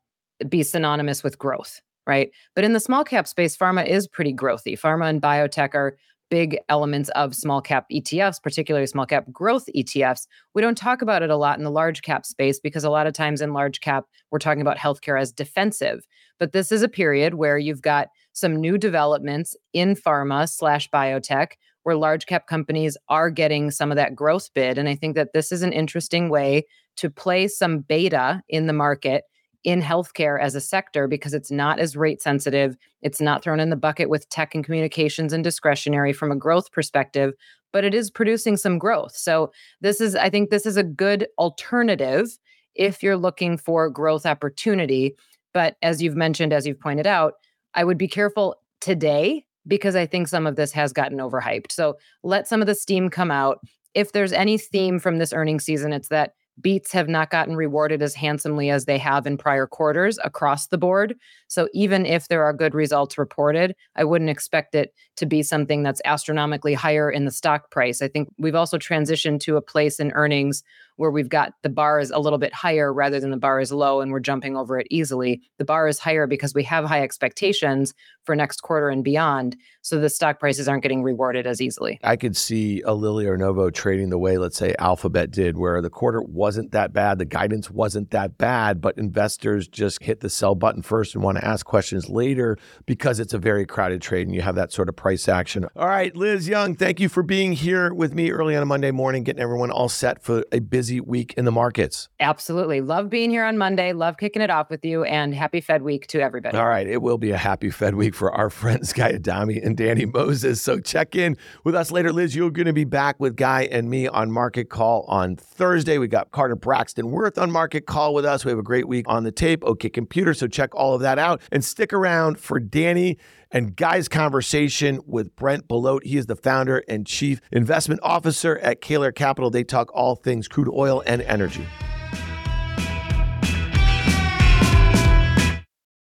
[0.49, 2.31] be synonymous with growth, right?
[2.55, 4.79] But in the small cap space, pharma is pretty growthy.
[4.79, 5.97] Pharma and biotech are
[6.29, 10.25] big elements of small cap ETFs, particularly small cap growth ETFs.
[10.55, 13.05] We don't talk about it a lot in the large cap space because a lot
[13.05, 16.07] of times in large cap, we're talking about healthcare as defensive.
[16.39, 21.51] But this is a period where you've got some new developments in pharma slash biotech
[21.83, 24.77] where large cap companies are getting some of that growth bid.
[24.77, 26.65] And I think that this is an interesting way
[26.97, 29.23] to play some beta in the market
[29.63, 32.75] in healthcare as a sector because it's not as rate sensitive.
[33.01, 36.71] It's not thrown in the bucket with tech and communications and discretionary from a growth
[36.71, 37.33] perspective,
[37.71, 39.15] but it is producing some growth.
[39.15, 42.37] So, this is, I think, this is a good alternative
[42.75, 45.15] if you're looking for growth opportunity.
[45.53, 47.35] But as you've mentioned, as you've pointed out,
[47.73, 51.71] I would be careful today because I think some of this has gotten overhyped.
[51.71, 53.59] So, let some of the steam come out.
[53.93, 58.01] If there's any theme from this earnings season, it's that beats have not gotten rewarded
[58.01, 61.15] as handsomely as they have in prior quarters across the board.
[61.47, 65.83] So even if there are good results reported, I wouldn't expect it to be something
[65.83, 68.01] that's astronomically higher in the stock price.
[68.01, 70.63] I think we've also transitioned to a place in earnings
[70.95, 73.71] where we've got the bar is a little bit higher rather than the bar is
[73.71, 75.41] low and we're jumping over it easily.
[75.57, 77.93] The bar is higher because we have high expectations
[78.25, 79.57] for next quarter and beyond.
[79.81, 81.99] So the stock prices aren't getting rewarded as easily.
[82.03, 85.81] I could see a Lilly or Novo trading the way, let's say, Alphabet did, where
[85.81, 90.29] the quarter wasn't that bad, the guidance wasn't that bad, but investors just hit the
[90.29, 94.27] sell button first and want to ask questions later because it's a very crowded trade
[94.27, 95.65] and you have that sort of price action.
[95.75, 98.91] All right, Liz Young, thank you for being here with me early on a Monday
[98.91, 102.09] morning, getting everyone all set for a busy week in the markets.
[102.19, 102.81] Absolutely.
[102.81, 103.93] Love being here on Monday.
[103.93, 106.57] Love kicking it off with you and happy Fed week to everybody.
[106.57, 106.87] All right.
[106.87, 110.61] It will be a happy Fed week for our friends Guy Adami and Danny Moses.
[110.61, 112.11] So check in with us later.
[112.11, 115.97] Liz, you're going to be back with Guy and me on Market Call on Thursday.
[115.97, 118.45] We got Carter Braxton Worth on Market Call with us.
[118.45, 119.63] We have a great week on the tape.
[119.63, 120.33] OK Computer.
[120.33, 123.17] So check all of that out and stick around for Danny
[123.53, 126.03] and Guy's conversation with Brent Belote.
[126.03, 129.51] He is the founder and chief investment officer at Cayler Capital.
[129.51, 131.65] They talk all things crude oil and energy.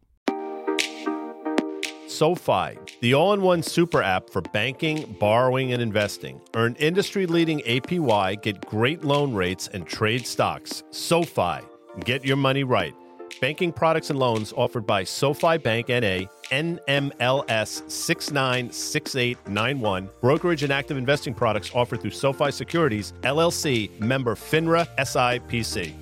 [2.08, 6.40] SoFi, the all in one super app for banking, borrowing, and investing.
[6.56, 10.84] Earn industry leading APY, get great loan rates, and trade stocks.
[10.92, 11.60] SoFi,
[12.06, 12.96] get your money right.
[13.42, 20.10] Banking products and loans offered by SoFi Bank NA, NMLS 696891.
[20.22, 25.94] Brokerage and active investing products offered through SoFi Securities, LLC, member FINRA SIPC.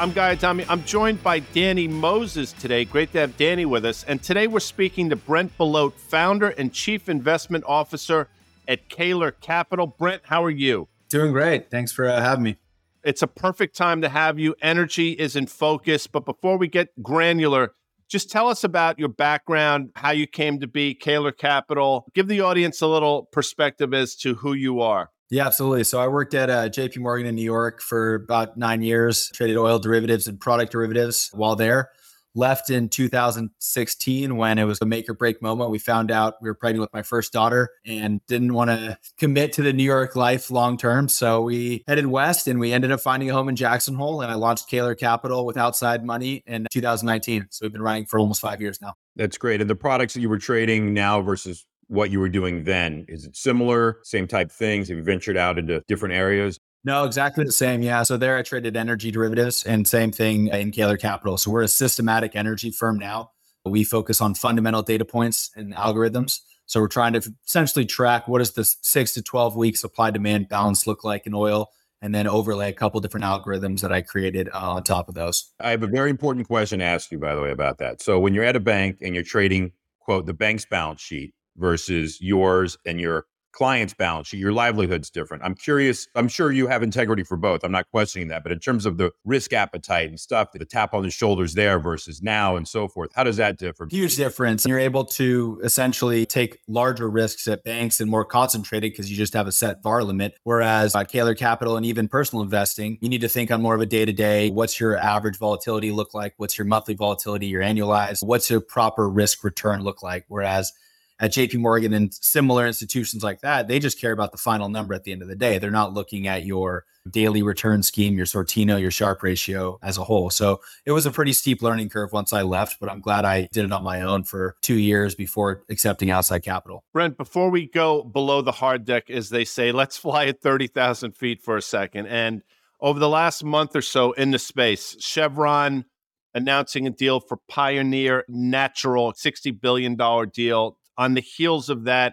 [0.00, 0.64] I'm Guy Adami.
[0.66, 2.86] I'm joined by Danny Moses today.
[2.86, 4.02] Great to have Danny with us.
[4.04, 8.26] And today we're speaking to Brent Belote, founder and chief investment officer
[8.66, 9.86] at Cayler Capital.
[9.86, 10.88] Brent, how are you?
[11.10, 11.70] Doing great.
[11.70, 12.56] Thanks for uh, having me.
[13.04, 14.54] It's a perfect time to have you.
[14.62, 16.06] Energy is in focus.
[16.06, 17.74] But before we get granular,
[18.08, 22.06] just tell us about your background, how you came to be Cayler Capital.
[22.14, 25.10] Give the audience a little perspective as to who you are.
[25.30, 25.84] Yeah, absolutely.
[25.84, 29.56] So I worked at uh, JP Morgan in New York for about nine years, traded
[29.56, 31.90] oil derivatives and product derivatives while there
[32.34, 35.70] left in 2016 when it was a make or break moment.
[35.70, 39.52] We found out we were pregnant with my first daughter and didn't want to commit
[39.54, 41.08] to the New York life long term.
[41.08, 44.20] So we headed west and we ended up finding a home in Jackson Hole.
[44.22, 47.46] And I launched Cayler Capital with outside money in 2019.
[47.50, 48.94] So we've been running for almost five years now.
[49.16, 49.60] That's great.
[49.60, 53.24] And the products that you were trading now versus what you were doing then, is
[53.24, 53.98] it similar?
[54.04, 54.88] Same type things?
[54.88, 56.56] Have you ventured out into different areas?
[56.84, 57.82] No, exactly the same.
[57.82, 58.04] Yeah.
[58.04, 61.36] So there I traded energy derivatives and same thing in Cayler Capital.
[61.36, 63.32] So we're a systematic energy firm now.
[63.64, 66.38] We focus on fundamental data points and algorithms.
[66.66, 70.48] So we're trying to essentially track what does the six to 12 week supply demand
[70.48, 71.70] balance look like in oil
[72.00, 75.50] and then overlay a couple different algorithms that I created uh, on top of those.
[75.58, 78.00] I have a very important question to ask you, by the way, about that.
[78.00, 82.20] So when you're at a bank and you're trading, quote, the bank's balance sheet versus
[82.20, 85.42] yours and your client's balance sheet, your livelihood's different.
[85.44, 87.64] I'm curious, I'm sure you have integrity for both.
[87.64, 88.42] I'm not questioning that.
[88.42, 91.78] But in terms of the risk appetite and stuff, the tap on the shoulders there
[91.78, 93.88] versus now and so forth, how does that differ?
[93.90, 94.66] Huge difference.
[94.66, 99.34] You're able to essentially take larger risks at banks and more concentrated because you just
[99.34, 100.34] have a set VAR limit.
[100.44, 103.74] Whereas uh, at Cayler Capital and even personal investing, you need to think on more
[103.74, 104.50] of a day to day.
[104.50, 106.34] What's your average volatility look like?
[106.36, 108.22] What's your monthly volatility, your annualized?
[108.22, 110.24] What's your proper risk return look like?
[110.28, 110.72] Whereas
[111.20, 114.94] at JP Morgan and similar institutions like that, they just care about the final number
[114.94, 115.58] at the end of the day.
[115.58, 120.04] They're not looking at your daily return scheme, your Sortino, your Sharpe ratio as a
[120.04, 120.30] whole.
[120.30, 123.48] So it was a pretty steep learning curve once I left, but I'm glad I
[123.52, 126.84] did it on my own for two years before accepting outside capital.
[126.94, 131.12] Brent, before we go below the hard deck, as they say, let's fly at 30,000
[131.12, 132.06] feet for a second.
[132.06, 132.42] And
[132.80, 135.84] over the last month or so in the space, Chevron
[136.32, 139.98] announcing a deal for Pioneer Natural, $60 billion
[140.32, 142.12] deal on the heels of that,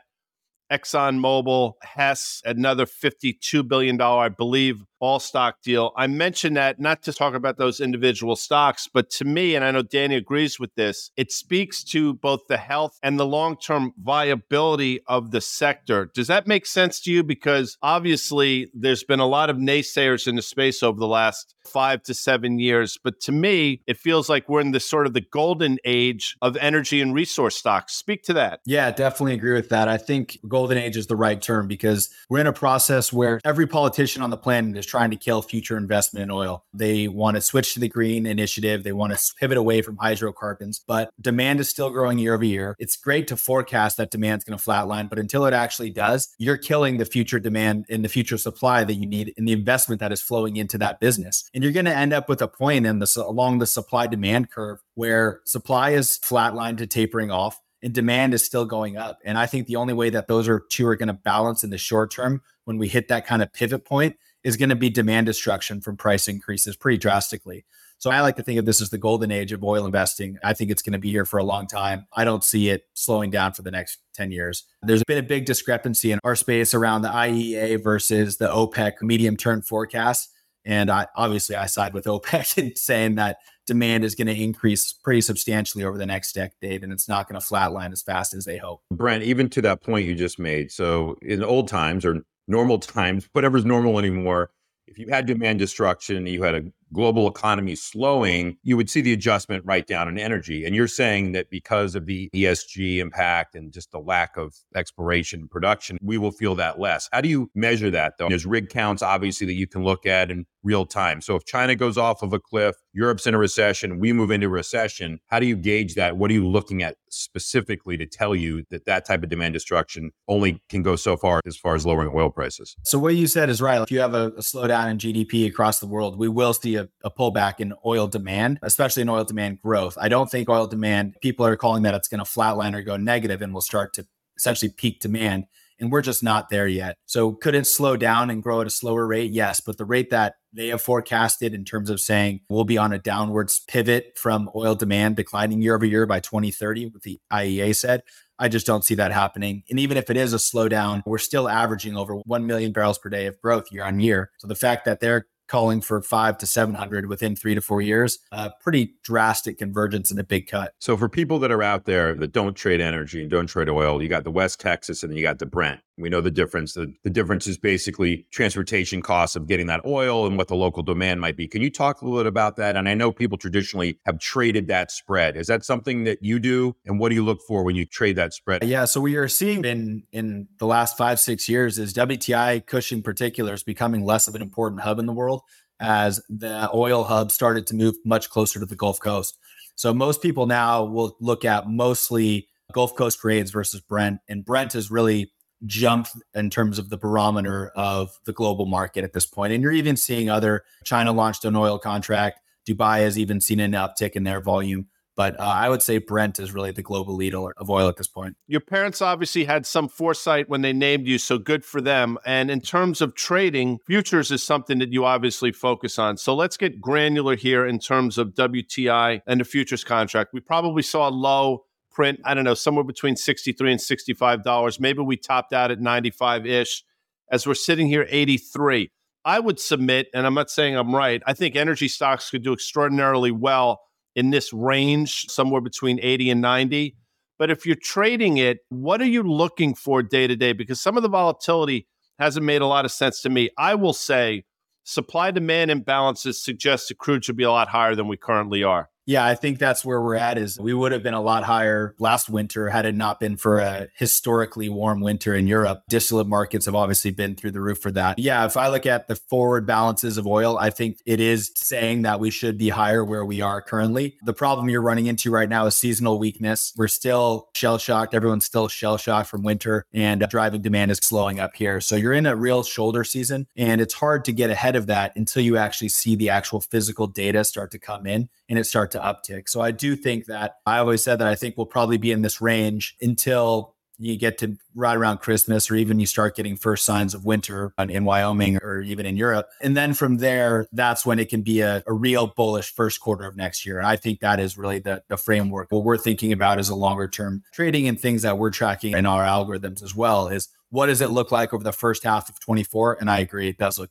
[0.72, 5.92] ExxonMobil, Hess, another $52 billion, I believe, all stock deal.
[5.96, 9.72] I mention that not to talk about those individual stocks, but to me, and I
[9.72, 13.94] know Danny agrees with this, it speaks to both the health and the long term
[14.02, 16.12] viability of the sector.
[16.14, 17.24] Does that make sense to you?
[17.24, 22.02] Because obviously, there's been a lot of naysayers in the space over the last five
[22.04, 22.98] to seven years.
[23.04, 26.58] But to me, it feels like we're in the sort of the golden age of
[26.58, 27.94] energy and resource stocks.
[27.94, 28.62] Speak to that.
[28.66, 29.88] Yeah, definitely agree with that.
[29.88, 33.68] I think golden age is the right term because we're in a process where every
[33.68, 36.64] politician on the planet is trying to kill future investment in oil.
[36.74, 38.84] They want to switch to the green initiative.
[38.84, 42.76] They want to pivot away from hydrocarbons, but demand is still growing year over year.
[42.80, 46.30] It's great to forecast that demand is going to flatline, but until it actually does,
[46.38, 50.00] you're killing the future demand and the future supply that you need and the investment
[50.00, 51.50] that is flowing into that business.
[51.54, 54.52] And you're going to end up with a point in the along the supply demand
[54.52, 59.20] curve where supply is flatlined to tapering off and demand is still going up.
[59.24, 61.70] And I think the only way that those are two are going to balance in
[61.70, 64.18] the short term when we hit that kind of pivot point
[64.48, 67.66] is going to be demand destruction from price increases pretty drastically.
[67.98, 70.38] So I like to think of this as the golden age of oil investing.
[70.42, 72.08] I think it's going to be here for a long time.
[72.14, 74.64] I don't see it slowing down for the next 10 years.
[74.82, 79.36] There's been a big discrepancy in our space around the IEA versus the OPEC medium
[79.36, 80.30] term forecast.
[80.64, 84.94] And I, obviously, I side with OPEC in saying that demand is going to increase
[84.94, 88.46] pretty substantially over the next decade and it's not going to flatline as fast as
[88.46, 88.82] they hope.
[88.92, 90.72] Brent, even to that point you just made.
[90.72, 94.52] So, in old times or normal times, whatever's normal anymore,
[94.88, 99.12] if you had demand destruction, you had a global economy slowing, you would see the
[99.12, 100.66] adjustment right down in energy.
[100.66, 105.42] And you're saying that because of the ESG impact and just the lack of exploration
[105.42, 107.10] and production, we will feel that less.
[107.12, 108.30] How do you measure that though?
[108.30, 111.22] There's rig counts, obviously, that you can look at and real time.
[111.22, 114.50] So if China goes off of a cliff, Europe's in a recession, we move into
[114.50, 116.18] recession, how do you gauge that?
[116.18, 120.12] What are you looking at specifically to tell you that that type of demand destruction
[120.28, 122.76] only can go so far as far as lowering oil prices?
[122.84, 123.82] So what you said is right.
[123.82, 126.90] If you have a, a slowdown in GDP across the world, we will see a,
[127.02, 129.98] a pullback in oil demand, especially in oil demand growth.
[129.98, 132.98] I don't think oil demand, people are calling that it's going to flatline or go
[132.98, 134.06] negative and will start to
[134.36, 135.46] essentially peak demand
[135.80, 136.98] and we're just not there yet.
[137.06, 139.32] So could it slow down and grow at a slower rate?
[139.32, 142.94] Yes, but the rate that they have forecasted in terms of saying we'll be on
[142.94, 147.76] a downwards pivot from oil demand declining year over year by 2030, what the IEA
[147.76, 148.02] said.
[148.40, 149.64] I just don't see that happening.
[149.70, 153.10] And even if it is a slowdown, we're still averaging over 1 million barrels per
[153.10, 154.32] day of growth year on year.
[154.38, 158.20] So the fact that they're calling for five to 700 within three to four years.
[158.32, 160.74] Uh, pretty drastic convergence and a big cut.
[160.80, 164.02] So, for people that are out there that don't trade energy and don't trade oil,
[164.02, 165.82] you got the West Texas and you got the Brent.
[165.98, 166.74] We know the difference.
[166.74, 170.84] The, the difference is basically transportation costs of getting that oil and what the local
[170.84, 171.48] demand might be.
[171.48, 172.76] Can you talk a little bit about that?
[172.76, 175.36] And I know people traditionally have traded that spread.
[175.36, 176.76] Is that something that you do?
[176.86, 178.64] And what do you look for when you trade that spread?
[178.64, 178.86] Yeah.
[178.86, 183.54] So we are seeing in in the last five, six years is WTI Cushing particular
[183.54, 185.42] is becoming less of an important hub in the world
[185.80, 189.38] as the oil hub started to move much closer to the Gulf Coast.
[189.76, 194.20] So most people now will look at mostly Gulf Coast grades versus Brent.
[194.28, 195.32] And Brent is really
[195.66, 199.54] jumped in terms of the barometer of the global market at this point.
[199.54, 202.40] And you're even seeing other China launched an oil contract.
[202.68, 204.88] Dubai has even seen an uptick in their volume.
[205.18, 208.08] But uh, I would say Brent is really the global leader of oil at this
[208.08, 208.38] point.
[208.46, 212.20] Your parents obviously had some foresight when they named you, so good for them.
[212.24, 216.18] And in terms of trading, futures is something that you obviously focus on.
[216.18, 220.34] So let's get granular here in terms of WTI and the futures contract.
[220.34, 221.64] We probably saw a low
[221.98, 224.80] print, I don't know, somewhere between 63 and $65.
[224.80, 226.84] Maybe we topped out at 95 ish
[227.32, 228.92] as we're sitting here 83.
[229.26, 232.54] I would submit, and I'm not saying I'm right, I think energy stocks could do
[232.54, 233.82] extraordinarily well
[234.16, 236.96] in this range, somewhere between 80 and 90.
[237.40, 240.54] But if you're trading it, what are you looking for day to day?
[240.54, 241.88] Because some of the volatility
[242.20, 243.50] hasn't made a lot of sense to me.
[243.58, 244.46] I will say
[244.84, 248.90] supply demand imbalances suggest the crude should be a lot higher than we currently are.
[249.08, 251.96] Yeah, I think that's where we're at is we would have been a lot higher
[251.98, 255.84] last winter had it not been for a historically warm winter in Europe.
[255.88, 258.20] Distillate markets have obviously been through the roof for that.
[258.20, 262.02] Yeah, if I look at the forward balances of oil, I think it is saying
[262.02, 264.18] that we should be higher where we are currently.
[264.26, 266.74] The problem you're running into right now is seasonal weakness.
[266.76, 268.14] We're still shell shocked.
[268.14, 271.80] Everyone's still shell shocked from winter and driving demand is slowing up here.
[271.80, 275.14] So you're in a real shoulder season and it's hard to get ahead of that
[275.16, 278.92] until you actually see the actual physical data start to come in and it start
[278.92, 279.50] to uptick.
[279.50, 282.22] So I do think that I always said that I think we'll probably be in
[282.22, 286.86] this range until you get to right around Christmas, or even you start getting first
[286.86, 289.48] signs of winter in Wyoming or even in Europe.
[289.62, 293.26] And then from there, that's when it can be a, a real bullish first quarter
[293.26, 293.80] of next year.
[293.80, 295.72] And I think that is really the, the framework.
[295.72, 299.06] What we're thinking about is a longer term trading and things that we're tracking in
[299.06, 302.40] our algorithms as well is what does it look like over the first half of
[302.40, 302.98] 24?
[303.00, 303.90] And I agree, it does look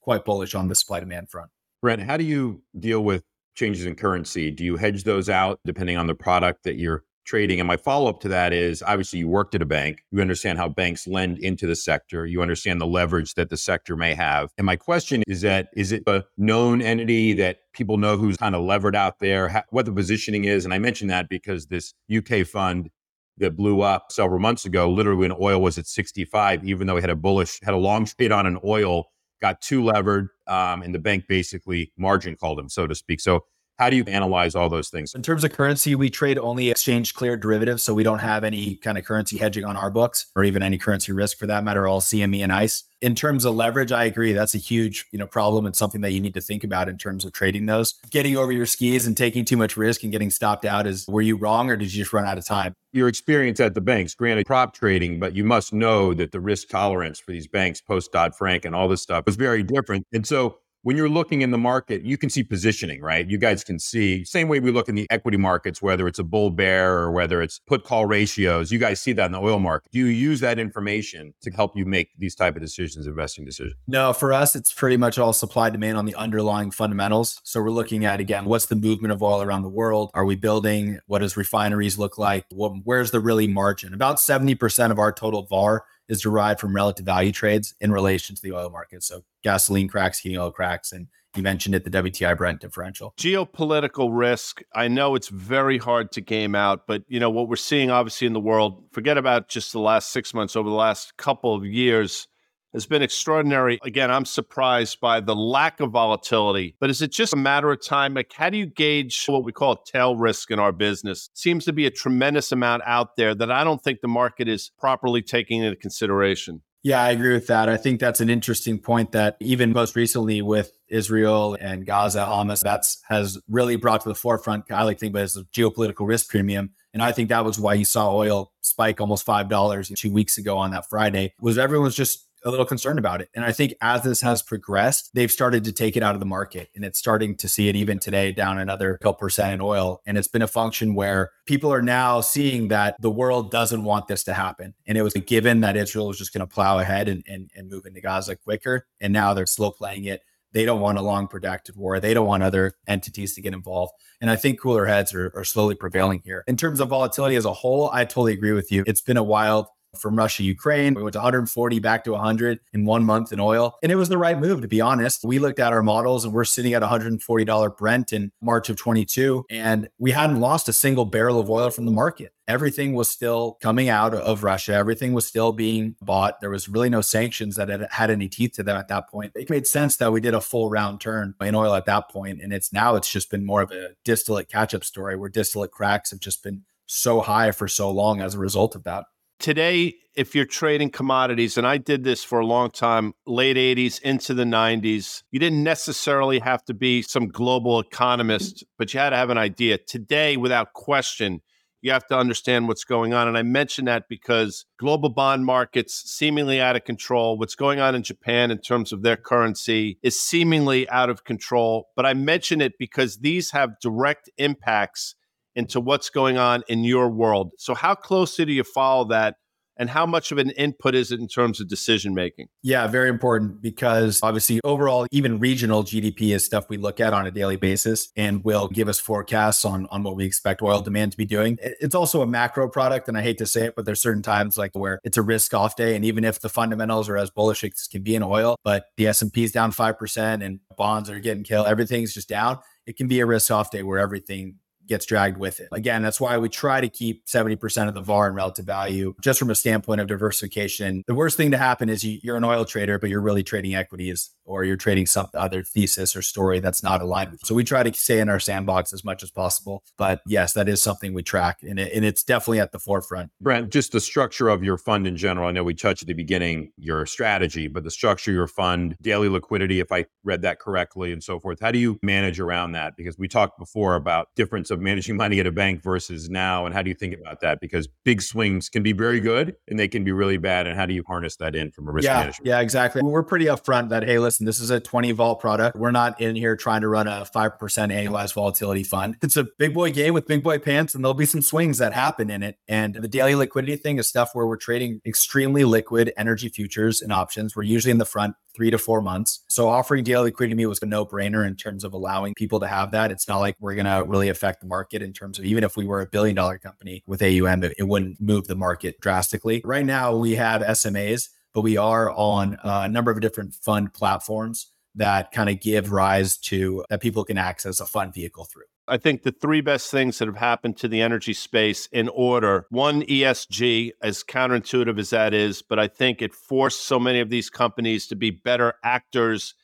[0.00, 1.50] quite bullish on the supply demand front.
[1.80, 3.24] Brent, how do you deal with
[3.54, 4.50] changes in currency?
[4.50, 7.60] Do you hedge those out depending on the product that you're trading?
[7.60, 10.02] And my follow up to that is obviously you worked at a bank.
[10.10, 12.26] You understand how banks lend into the sector.
[12.26, 14.50] You understand the leverage that the sector may have.
[14.58, 18.54] And my question is that is it a known entity that people know who's kind
[18.54, 20.64] of levered out there, what the positioning is?
[20.64, 22.90] And I mention that because this UK fund
[23.38, 27.00] that blew up several months ago, literally when oil was at 65, even though it
[27.00, 29.06] had a bullish, had a long trade on an oil
[29.44, 33.20] got too levered, um, and the bank basically margin called him, so to speak.
[33.20, 33.44] So
[33.78, 35.14] how do you analyze all those things?
[35.14, 37.82] In terms of currency, we trade only exchange cleared derivatives.
[37.82, 40.78] So we don't have any kind of currency hedging on our books or even any
[40.78, 42.84] currency risk for that matter, all CME and ICE.
[43.02, 44.32] In terms of leverage, I agree.
[44.32, 46.96] That's a huge, you know, problem and something that you need to think about in
[46.96, 47.94] terms of trading those.
[48.10, 51.20] Getting over your skis and taking too much risk and getting stopped out is were
[51.20, 52.74] you wrong or did you just run out of time?
[52.92, 56.68] Your experience at the banks, granted prop trading, but you must know that the risk
[56.68, 60.06] tolerance for these banks post Dodd Frank and all this stuff was very different.
[60.12, 63.26] And so when you're looking in the market, you can see positioning, right?
[63.28, 66.24] You guys can see same way we look in the equity markets, whether it's a
[66.24, 68.70] bull bear or whether it's put call ratios.
[68.70, 69.90] You guys see that in the oil market.
[69.90, 73.76] Do you use that information to help you make these type of decisions, investing decisions?
[73.86, 77.40] No, for us, it's pretty much all supply demand on the underlying fundamentals.
[77.44, 80.10] So we're looking at again, what's the movement of oil around the world?
[80.12, 80.98] Are we building?
[81.06, 82.44] What does refineries look like?
[82.50, 83.94] where's the really margin?
[83.94, 88.42] About 70% of our total VAR is derived from relative value trades in relation to
[88.42, 89.02] the oil market.
[89.02, 93.12] So gasoline cracks, heating oil cracks, and you mentioned it, the WTI Brent differential.
[93.18, 94.62] Geopolitical risk.
[94.74, 98.26] I know it's very hard to game out, but you know what we're seeing obviously
[98.26, 101.64] in the world, forget about just the last six months, over the last couple of
[101.64, 102.28] years,
[102.74, 103.78] has been extraordinary.
[103.84, 107.82] Again, I'm surprised by the lack of volatility, but is it just a matter of
[107.82, 108.14] time?
[108.14, 111.30] Like, how do you gauge what we call tail risk in our business?
[111.34, 114.70] seems to be a tremendous amount out there that I don't think the market is
[114.78, 116.62] properly taking into consideration.
[116.82, 117.70] Yeah, I agree with that.
[117.70, 122.60] I think that's an interesting point that even most recently with Israel and Gaza, Hamas,
[122.60, 124.70] that's has really brought to the forefront.
[124.70, 126.74] I like to think about it as a geopolitical risk premium.
[126.92, 130.36] And I think that was why you saw oil spike almost five dollars two weeks
[130.36, 131.32] ago on that Friday.
[131.40, 133.30] Was everyone was just a little concerned about it.
[133.34, 136.26] And I think as this has progressed, they've started to take it out of the
[136.26, 140.02] market and it's starting to see it even today down another couple percent in oil.
[140.06, 144.08] And it's been a function where people are now seeing that the world doesn't want
[144.08, 144.74] this to happen.
[144.86, 147.50] And it was a given that Israel was just going to plow ahead and, and,
[147.56, 148.86] and move into Gaza quicker.
[149.00, 150.22] And now they're slow playing it.
[150.52, 151.98] They don't want a long protracted war.
[151.98, 153.92] They don't want other entities to get involved.
[154.20, 156.44] And I think cooler heads are, are slowly prevailing here.
[156.46, 158.84] In terms of volatility as a whole, I totally agree with you.
[158.86, 159.66] It's been a wild
[159.98, 160.94] from Russia, Ukraine.
[160.94, 163.76] We went to 140 back to 100 in one month in oil.
[163.82, 165.24] And it was the right move, to be honest.
[165.24, 169.44] We looked at our models and we're sitting at $140 Brent in March of 22,
[169.50, 172.32] and we hadn't lost a single barrel of oil from the market.
[172.46, 174.74] Everything was still coming out of Russia.
[174.74, 176.40] Everything was still being bought.
[176.40, 179.32] There was really no sanctions that had, had any teeth to them at that point.
[179.34, 182.42] It made sense that we did a full round turn in oil at that point,
[182.42, 185.70] And it's now it's just been more of a distillate catch up story where distillate
[185.70, 189.04] cracks have just been so high for so long as a result of that.
[189.38, 194.00] Today, if you're trading commodities, and I did this for a long time, late 80s
[194.00, 199.10] into the 90s, you didn't necessarily have to be some global economist, but you had
[199.10, 199.78] to have an idea.
[199.78, 201.40] Today, without question,
[201.84, 203.28] you have to understand what's going on.
[203.28, 207.36] And I mention that because global bond markets seemingly out of control.
[207.36, 211.88] What's going on in Japan in terms of their currency is seemingly out of control.
[211.94, 215.14] But I mention it because these have direct impacts
[215.54, 217.52] into what's going on in your world.
[217.58, 219.36] So, how closely do you follow that?
[219.76, 222.46] And how much of an input is it in terms of decision making?
[222.62, 227.26] Yeah, very important because obviously, overall, even regional GDP is stuff we look at on
[227.26, 231.12] a daily basis and will give us forecasts on, on what we expect oil demand
[231.12, 231.58] to be doing.
[231.60, 233.08] It's also a macro product.
[233.08, 235.52] And I hate to say it, but there's certain times like where it's a risk
[235.54, 235.96] off day.
[235.96, 239.08] And even if the fundamentals are as bullish as can be in oil, but the
[239.08, 242.58] S&P is down 5% and bonds are getting killed, everything's just down.
[242.86, 245.68] It can be a risk off day where everything gets dragged with it.
[245.72, 249.38] Again, that's why we try to keep 70% of the VAR in relative value, just
[249.38, 251.02] from a standpoint of diversification.
[251.06, 253.74] The worst thing to happen is you, are an oil trader, but you're really trading
[253.74, 257.46] equities or you're trading some other thesis or story that's not aligned with you.
[257.46, 259.82] So we try to stay in our sandbox as much as possible.
[259.96, 263.30] But yes, that is something we track and, it, and it's definitely at the forefront.
[263.40, 265.48] Brent, just the structure of your fund in general.
[265.48, 268.96] I know we touched at the beginning your strategy, but the structure of your fund,
[269.00, 271.58] daily liquidity, if I read that correctly, and so forth.
[271.60, 272.94] How do you manage around that?
[272.96, 276.66] Because we talked before about difference of managing money at a bank versus now.
[276.66, 277.60] And how do you think about that?
[277.60, 280.66] Because big swings can be very good and they can be really bad.
[280.66, 282.46] And how do you harness that in from a risk yeah, management?
[282.46, 283.02] Yeah, exactly.
[283.02, 285.76] We're pretty upfront that, hey, listen, this is a 20 vol product.
[285.76, 289.16] We're not in here trying to run a 5% annualized volatility fund.
[289.22, 291.92] It's a big boy game with big boy pants, and there'll be some swings that
[291.92, 292.58] happen in it.
[292.68, 297.12] And the daily liquidity thing is stuff where we're trading extremely liquid energy futures and
[297.12, 297.56] options.
[297.56, 299.44] We're usually in the front three to four months.
[299.48, 302.60] So offering daily liquidity to me was a no brainer in terms of allowing people
[302.60, 303.10] to have that.
[303.10, 305.76] It's not like we're going to really affect the market in terms of even if
[305.76, 309.60] we were a billion dollar company with AUM, it, it wouldn't move the market drastically.
[309.64, 314.72] Right now, we have SMAs, but we are on a number of different fund platforms
[314.96, 318.64] that kind of give rise to that people can access a fund vehicle through.
[318.86, 322.66] I think the three best things that have happened to the energy space in order
[322.68, 327.30] one, ESG, as counterintuitive as that is, but I think it forced so many of
[327.30, 329.54] these companies to be better actors,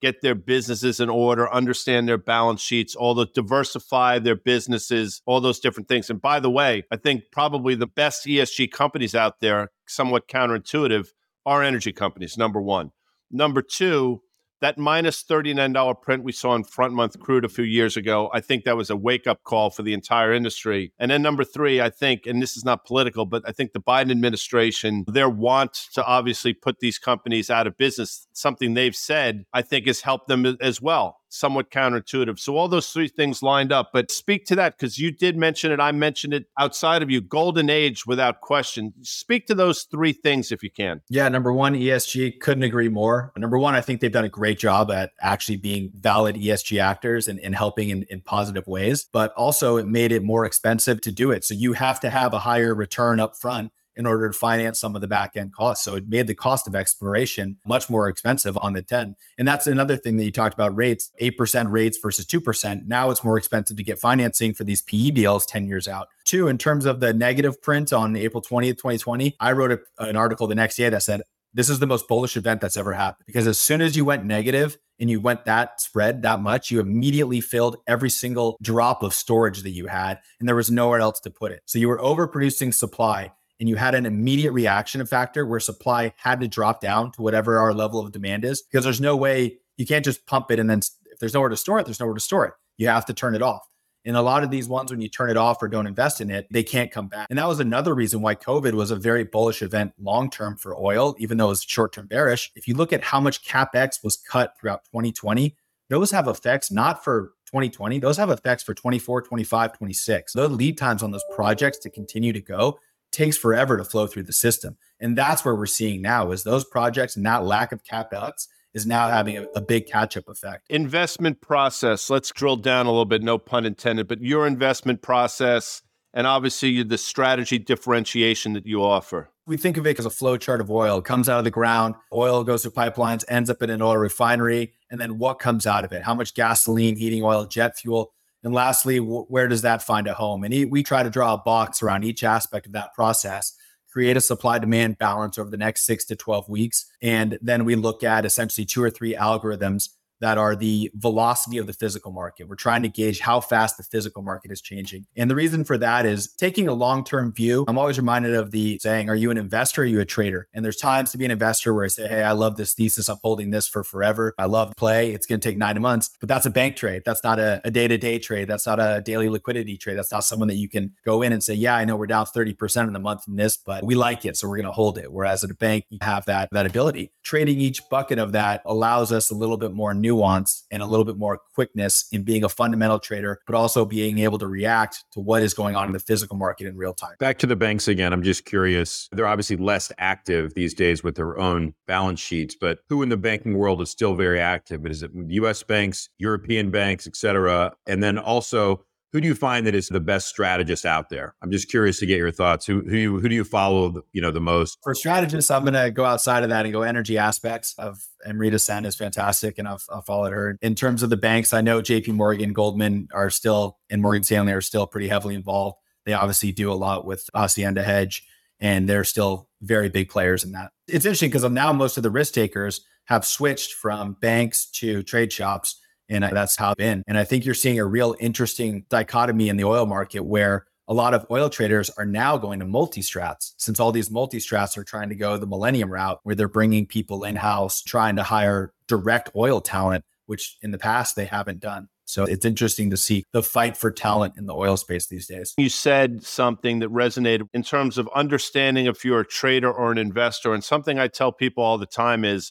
[0.00, 5.42] get their businesses in order, understand their balance sheets, all the diversify their businesses, all
[5.42, 6.08] those different things.
[6.08, 11.08] And by the way, I think probably the best ESG companies out there, somewhat counterintuitive,
[11.46, 12.92] are energy companies, number one.
[13.30, 14.22] Number two,
[14.60, 18.40] that minus $39 print we saw in front month crude a few years ago, I
[18.40, 20.92] think that was a wake up call for the entire industry.
[20.98, 23.80] And then number three, I think, and this is not political, but I think the
[23.80, 29.46] Biden administration, their want to obviously put these companies out of business, something they've said,
[29.52, 32.38] I think has helped them as well somewhat counterintuitive.
[32.38, 33.90] So all those three things lined up.
[33.92, 35.80] But speak to that because you did mention it.
[35.80, 37.20] I mentioned it outside of you.
[37.20, 38.92] Golden age without question.
[39.02, 41.00] Speak to those three things if you can.
[41.08, 41.28] Yeah.
[41.28, 42.40] Number one, ESG.
[42.40, 43.32] Couldn't agree more.
[43.36, 47.28] Number one, I think they've done a great job at actually being valid ESG actors
[47.28, 49.06] and, and helping in, in positive ways.
[49.10, 51.44] But also it made it more expensive to do it.
[51.44, 54.94] So you have to have a higher return up front in order to finance some
[54.94, 55.84] of the back end costs.
[55.84, 59.14] So it made the cost of exploration much more expensive on the 10.
[59.38, 62.86] And that's another thing that you talked about rates 8% rates versus 2%.
[62.86, 66.08] Now it's more expensive to get financing for these PE deals 10 years out.
[66.24, 70.16] Two, in terms of the negative print on April 20th, 2020, I wrote a, an
[70.16, 71.20] article the next day that said,
[71.52, 74.24] this is the most bullish event that's ever happened because as soon as you went
[74.24, 79.14] negative and you went that spread that much, you immediately filled every single drop of
[79.14, 81.62] storage that you had, and there was nowhere else to put it.
[81.64, 86.40] So you were overproducing supply and you had an immediate reaction factor where supply had
[86.40, 89.86] to drop down to whatever our level of demand is because there's no way you
[89.86, 90.80] can't just pump it and then
[91.12, 92.54] if there's nowhere to store it there's nowhere to store it.
[92.78, 93.66] You have to turn it off.
[94.06, 96.30] And a lot of these ones when you turn it off or don't invest in
[96.30, 97.26] it they can't come back.
[97.28, 100.74] And that was another reason why covid was a very bullish event long term for
[100.74, 102.50] oil even though it was short term bearish.
[102.56, 105.54] If you look at how much capex was cut throughout 2020
[105.90, 110.78] those have effects not for 2020 those have effects for 24 25 26 The lead
[110.78, 112.78] times on those projects to continue to go
[113.12, 114.76] takes forever to flow through the system.
[115.00, 118.86] And that's where we're seeing now is those projects and that lack of capex is
[118.86, 120.66] now having a, a big catch up effect.
[120.70, 122.08] Investment process.
[122.08, 125.82] Let's drill down a little bit, no pun intended, but your investment process
[126.12, 129.30] and obviously the strategy differentiation that you offer.
[129.46, 130.98] We think of it as a flow chart of oil.
[130.98, 133.96] It comes out of the ground, oil goes through pipelines, ends up in an oil
[133.96, 136.02] refinery, and then what comes out of it?
[136.02, 138.12] How much gasoline, heating oil, jet fuel?
[138.42, 140.44] And lastly, where does that find a home?
[140.44, 143.54] And we try to draw a box around each aspect of that process
[143.90, 146.86] create a supply demand balance over the next six to 12 weeks.
[147.02, 149.90] And then we look at essentially two or three algorithms
[150.20, 152.48] that are the velocity of the physical market.
[152.48, 155.06] We're trying to gauge how fast the physical market is changing.
[155.16, 157.64] And the reason for that is taking a long term view.
[157.68, 159.82] I'm always reminded of the saying, Are you an investor?
[159.82, 160.48] Or are you a trader?
[160.52, 163.08] And there's times to be an investor where I say, Hey, I love this thesis.
[163.08, 164.34] I'm holding this for forever.
[164.38, 165.12] I love play.
[165.12, 167.02] It's going to take nine months, but that's a bank trade.
[167.04, 168.48] That's not a day to day trade.
[168.48, 169.96] That's not a daily liquidity trade.
[169.96, 172.26] That's not someone that you can go in and say, Yeah, I know we're down
[172.26, 174.36] 30% in the month in this, but we like it.
[174.36, 175.12] So we're going to hold it.
[175.12, 177.12] Whereas at a bank, you have that, that ability.
[177.22, 181.04] Trading each bucket of that allows us a little bit more nuance and a little
[181.04, 185.20] bit more quickness in being a fundamental trader, but also being able to react to
[185.20, 187.14] what is going on in the physical market in real time.
[187.18, 188.12] Back to the banks again.
[188.12, 189.08] I'm just curious.
[189.12, 193.16] They're obviously less active these days with their own balance sheets, but who in the
[193.16, 194.86] banking world is still very active?
[194.86, 197.72] Is it US banks, European banks, et cetera?
[197.86, 201.34] And then also, who do you find that is the best strategist out there?
[201.42, 202.66] I'm just curious to get your thoughts.
[202.66, 204.02] Who who, you, who do you follow?
[204.12, 205.50] You know the most for strategists.
[205.50, 208.96] I'm going to go outside of that and go energy aspects of Amrita Sen is
[208.96, 210.56] fantastic, and I've, I've, followed her.
[210.62, 212.12] In terms of the banks, I know J.P.
[212.12, 215.78] Morgan, Goldman are still, and Morgan Stanley are still pretty heavily involved.
[216.06, 218.24] They obviously do a lot with Hacienda Hedge,
[218.60, 220.70] and they're still very big players in that.
[220.86, 225.32] It's interesting because now most of the risk takers have switched from banks to trade
[225.32, 225.80] shops
[226.10, 227.02] and that's how it's been.
[227.06, 230.94] And I think you're seeing a real interesting dichotomy in the oil market where a
[230.94, 234.76] lot of oil traders are now going to multi strats since all these multi strats
[234.76, 238.24] are trying to go the millennium route where they're bringing people in house, trying to
[238.24, 241.88] hire direct oil talent, which in the past they haven't done.
[242.06, 245.54] So it's interesting to see the fight for talent in the oil space these days.
[245.56, 249.98] You said something that resonated in terms of understanding if you're a trader or an
[249.98, 250.52] investor.
[250.52, 252.50] And something I tell people all the time is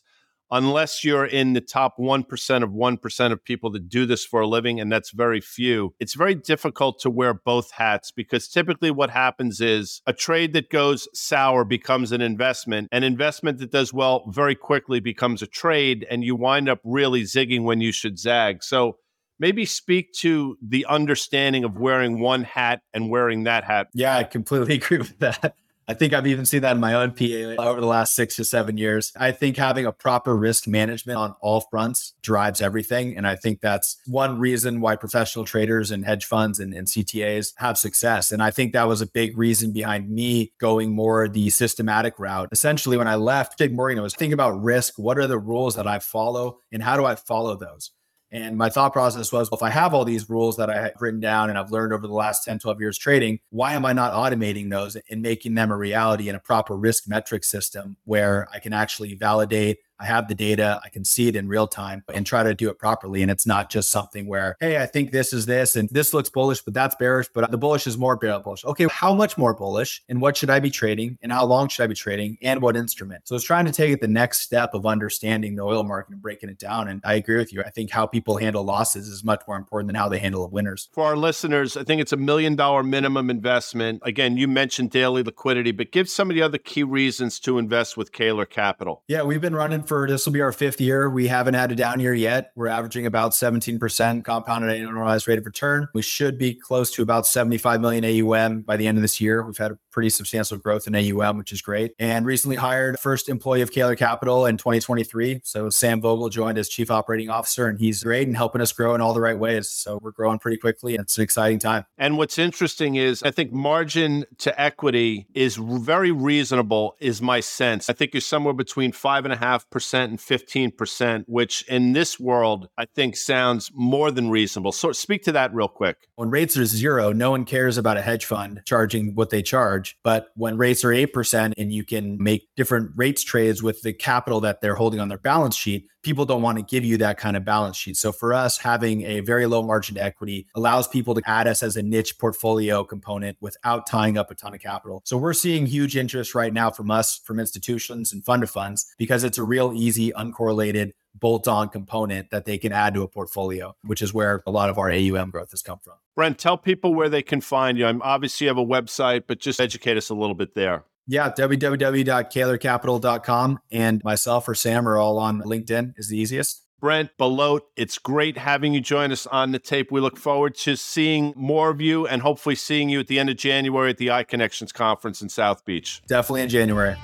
[0.52, 4.48] unless you're in the top 1% of 1% of people that do this for a
[4.48, 9.10] living, and that's very few, it's very difficult to wear both hats because typically what
[9.10, 14.30] happens is a trade that goes sour becomes an investment, an investment that does well
[14.30, 18.64] very quickly becomes a trade, and you wind up really zigging when you should zag.
[18.64, 18.98] So,
[19.40, 23.88] maybe speak to the understanding of wearing one hat and wearing that hat.
[23.94, 25.56] Yeah, I completely agree with that.
[25.90, 28.46] I think I've even seen that in my own PA over the last six to
[28.46, 29.12] seven years.
[29.16, 33.18] I think having a proper risk management on all fronts drives everything.
[33.18, 37.54] And I think that's one reason why professional traders and hedge funds and, and CTAs
[37.58, 38.32] have success.
[38.32, 42.50] And I think that was a big reason behind me going more the systematic route.
[42.52, 45.00] Essentially, when I left JP Morgan, I was thinking about risk.
[45.00, 47.90] What are the rules that I follow and how do I follow those?
[48.32, 50.92] And my thought process was, well, if I have all these rules that I have
[51.00, 53.94] written down and I've learned over the last 10, 12 years trading, why am I
[53.94, 58.48] not automating those and making them a reality in a proper risk metric system where
[58.54, 62.04] I can actually validate I have the data, I can see it in real time
[62.14, 63.22] and try to do it properly.
[63.22, 66.30] And it's not just something where, hey, I think this is this and this looks
[66.30, 68.64] bullish, but that's bearish, but the bullish is more bullish.
[68.66, 71.84] Okay, how much more bullish and what should I be trading and how long should
[71.84, 73.28] I be trading and what instrument?
[73.28, 76.22] So it's trying to take it the next step of understanding the oil market and
[76.22, 76.88] breaking it down.
[76.88, 77.62] And I agree with you.
[77.62, 80.54] I think how people handle losses is much more important than how they handle the
[80.54, 80.90] winners.
[80.94, 84.02] For our listeners, I think it's a million dollar minimum investment.
[84.06, 87.98] Again, you mentioned daily liquidity, but give some of the other key reasons to invest
[87.98, 89.04] with Cayler Capital.
[89.08, 91.10] Yeah, we've been running for this will be our fifth year.
[91.10, 92.52] We haven't had a down year yet.
[92.56, 95.88] We're averaging about 17% compounded annualized rate of return.
[95.96, 99.44] We should be close to about 75 million AUM by the end of this year.
[99.44, 101.94] We've had a pretty substantial growth in AUM, which is great.
[102.00, 105.42] And recently hired first employee of Cayler Capital in 2023.
[105.44, 108.96] So Sam Vogel joined as chief operating officer, and he's great and helping us grow
[108.96, 109.70] in all the right ways.
[109.70, 110.96] So we're growing pretty quickly.
[110.96, 111.86] It's an exciting time.
[111.98, 117.90] And what's interesting is I think margin to equity is very reasonable, is my sense.
[117.90, 122.20] I think you're somewhere between five and a half percent and 15%, which in this
[122.20, 124.72] world, I think sounds more than reasonable.
[124.72, 126.08] So speak to that real quick.
[126.16, 129.89] When rates are zero, no one cares about a hedge fund charging what they charge.
[130.04, 134.40] But when rates are 8% and you can make different rates trades with the capital
[134.42, 137.36] that they're holding on their balance sheet, people don't want to give you that kind
[137.36, 137.98] of balance sheet.
[137.98, 141.76] So for us, having a very low margin equity allows people to add us as
[141.76, 145.02] a niche portfolio component without tying up a ton of capital.
[145.06, 148.86] So we're seeing huge interest right now from us, from institutions and fund of funds,
[148.98, 153.08] because it's a real easy, uncorrelated bolt on component that they can add to a
[153.08, 155.94] portfolio, which is where a lot of our AUM growth has come from.
[156.16, 157.86] Brent, tell people where they can find you.
[157.86, 160.86] I'm obviously you have a website, but just educate us a little bit there.
[161.08, 166.62] Yeah, www.caylercapital.com and myself or Sam are all on LinkedIn is the easiest.
[166.80, 169.92] Brent Belote, it's great having you join us on the tape.
[169.92, 173.30] We look forward to seeing more of you and hopefully seeing you at the end
[173.30, 176.02] of January at the iConnections conference in South Beach.
[176.08, 176.96] Definitely in January.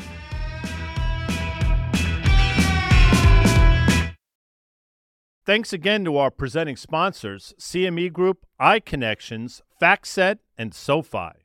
[5.45, 11.44] Thanks again to our presenting sponsors, CME Group, iConnections, FactSet, and SoFi.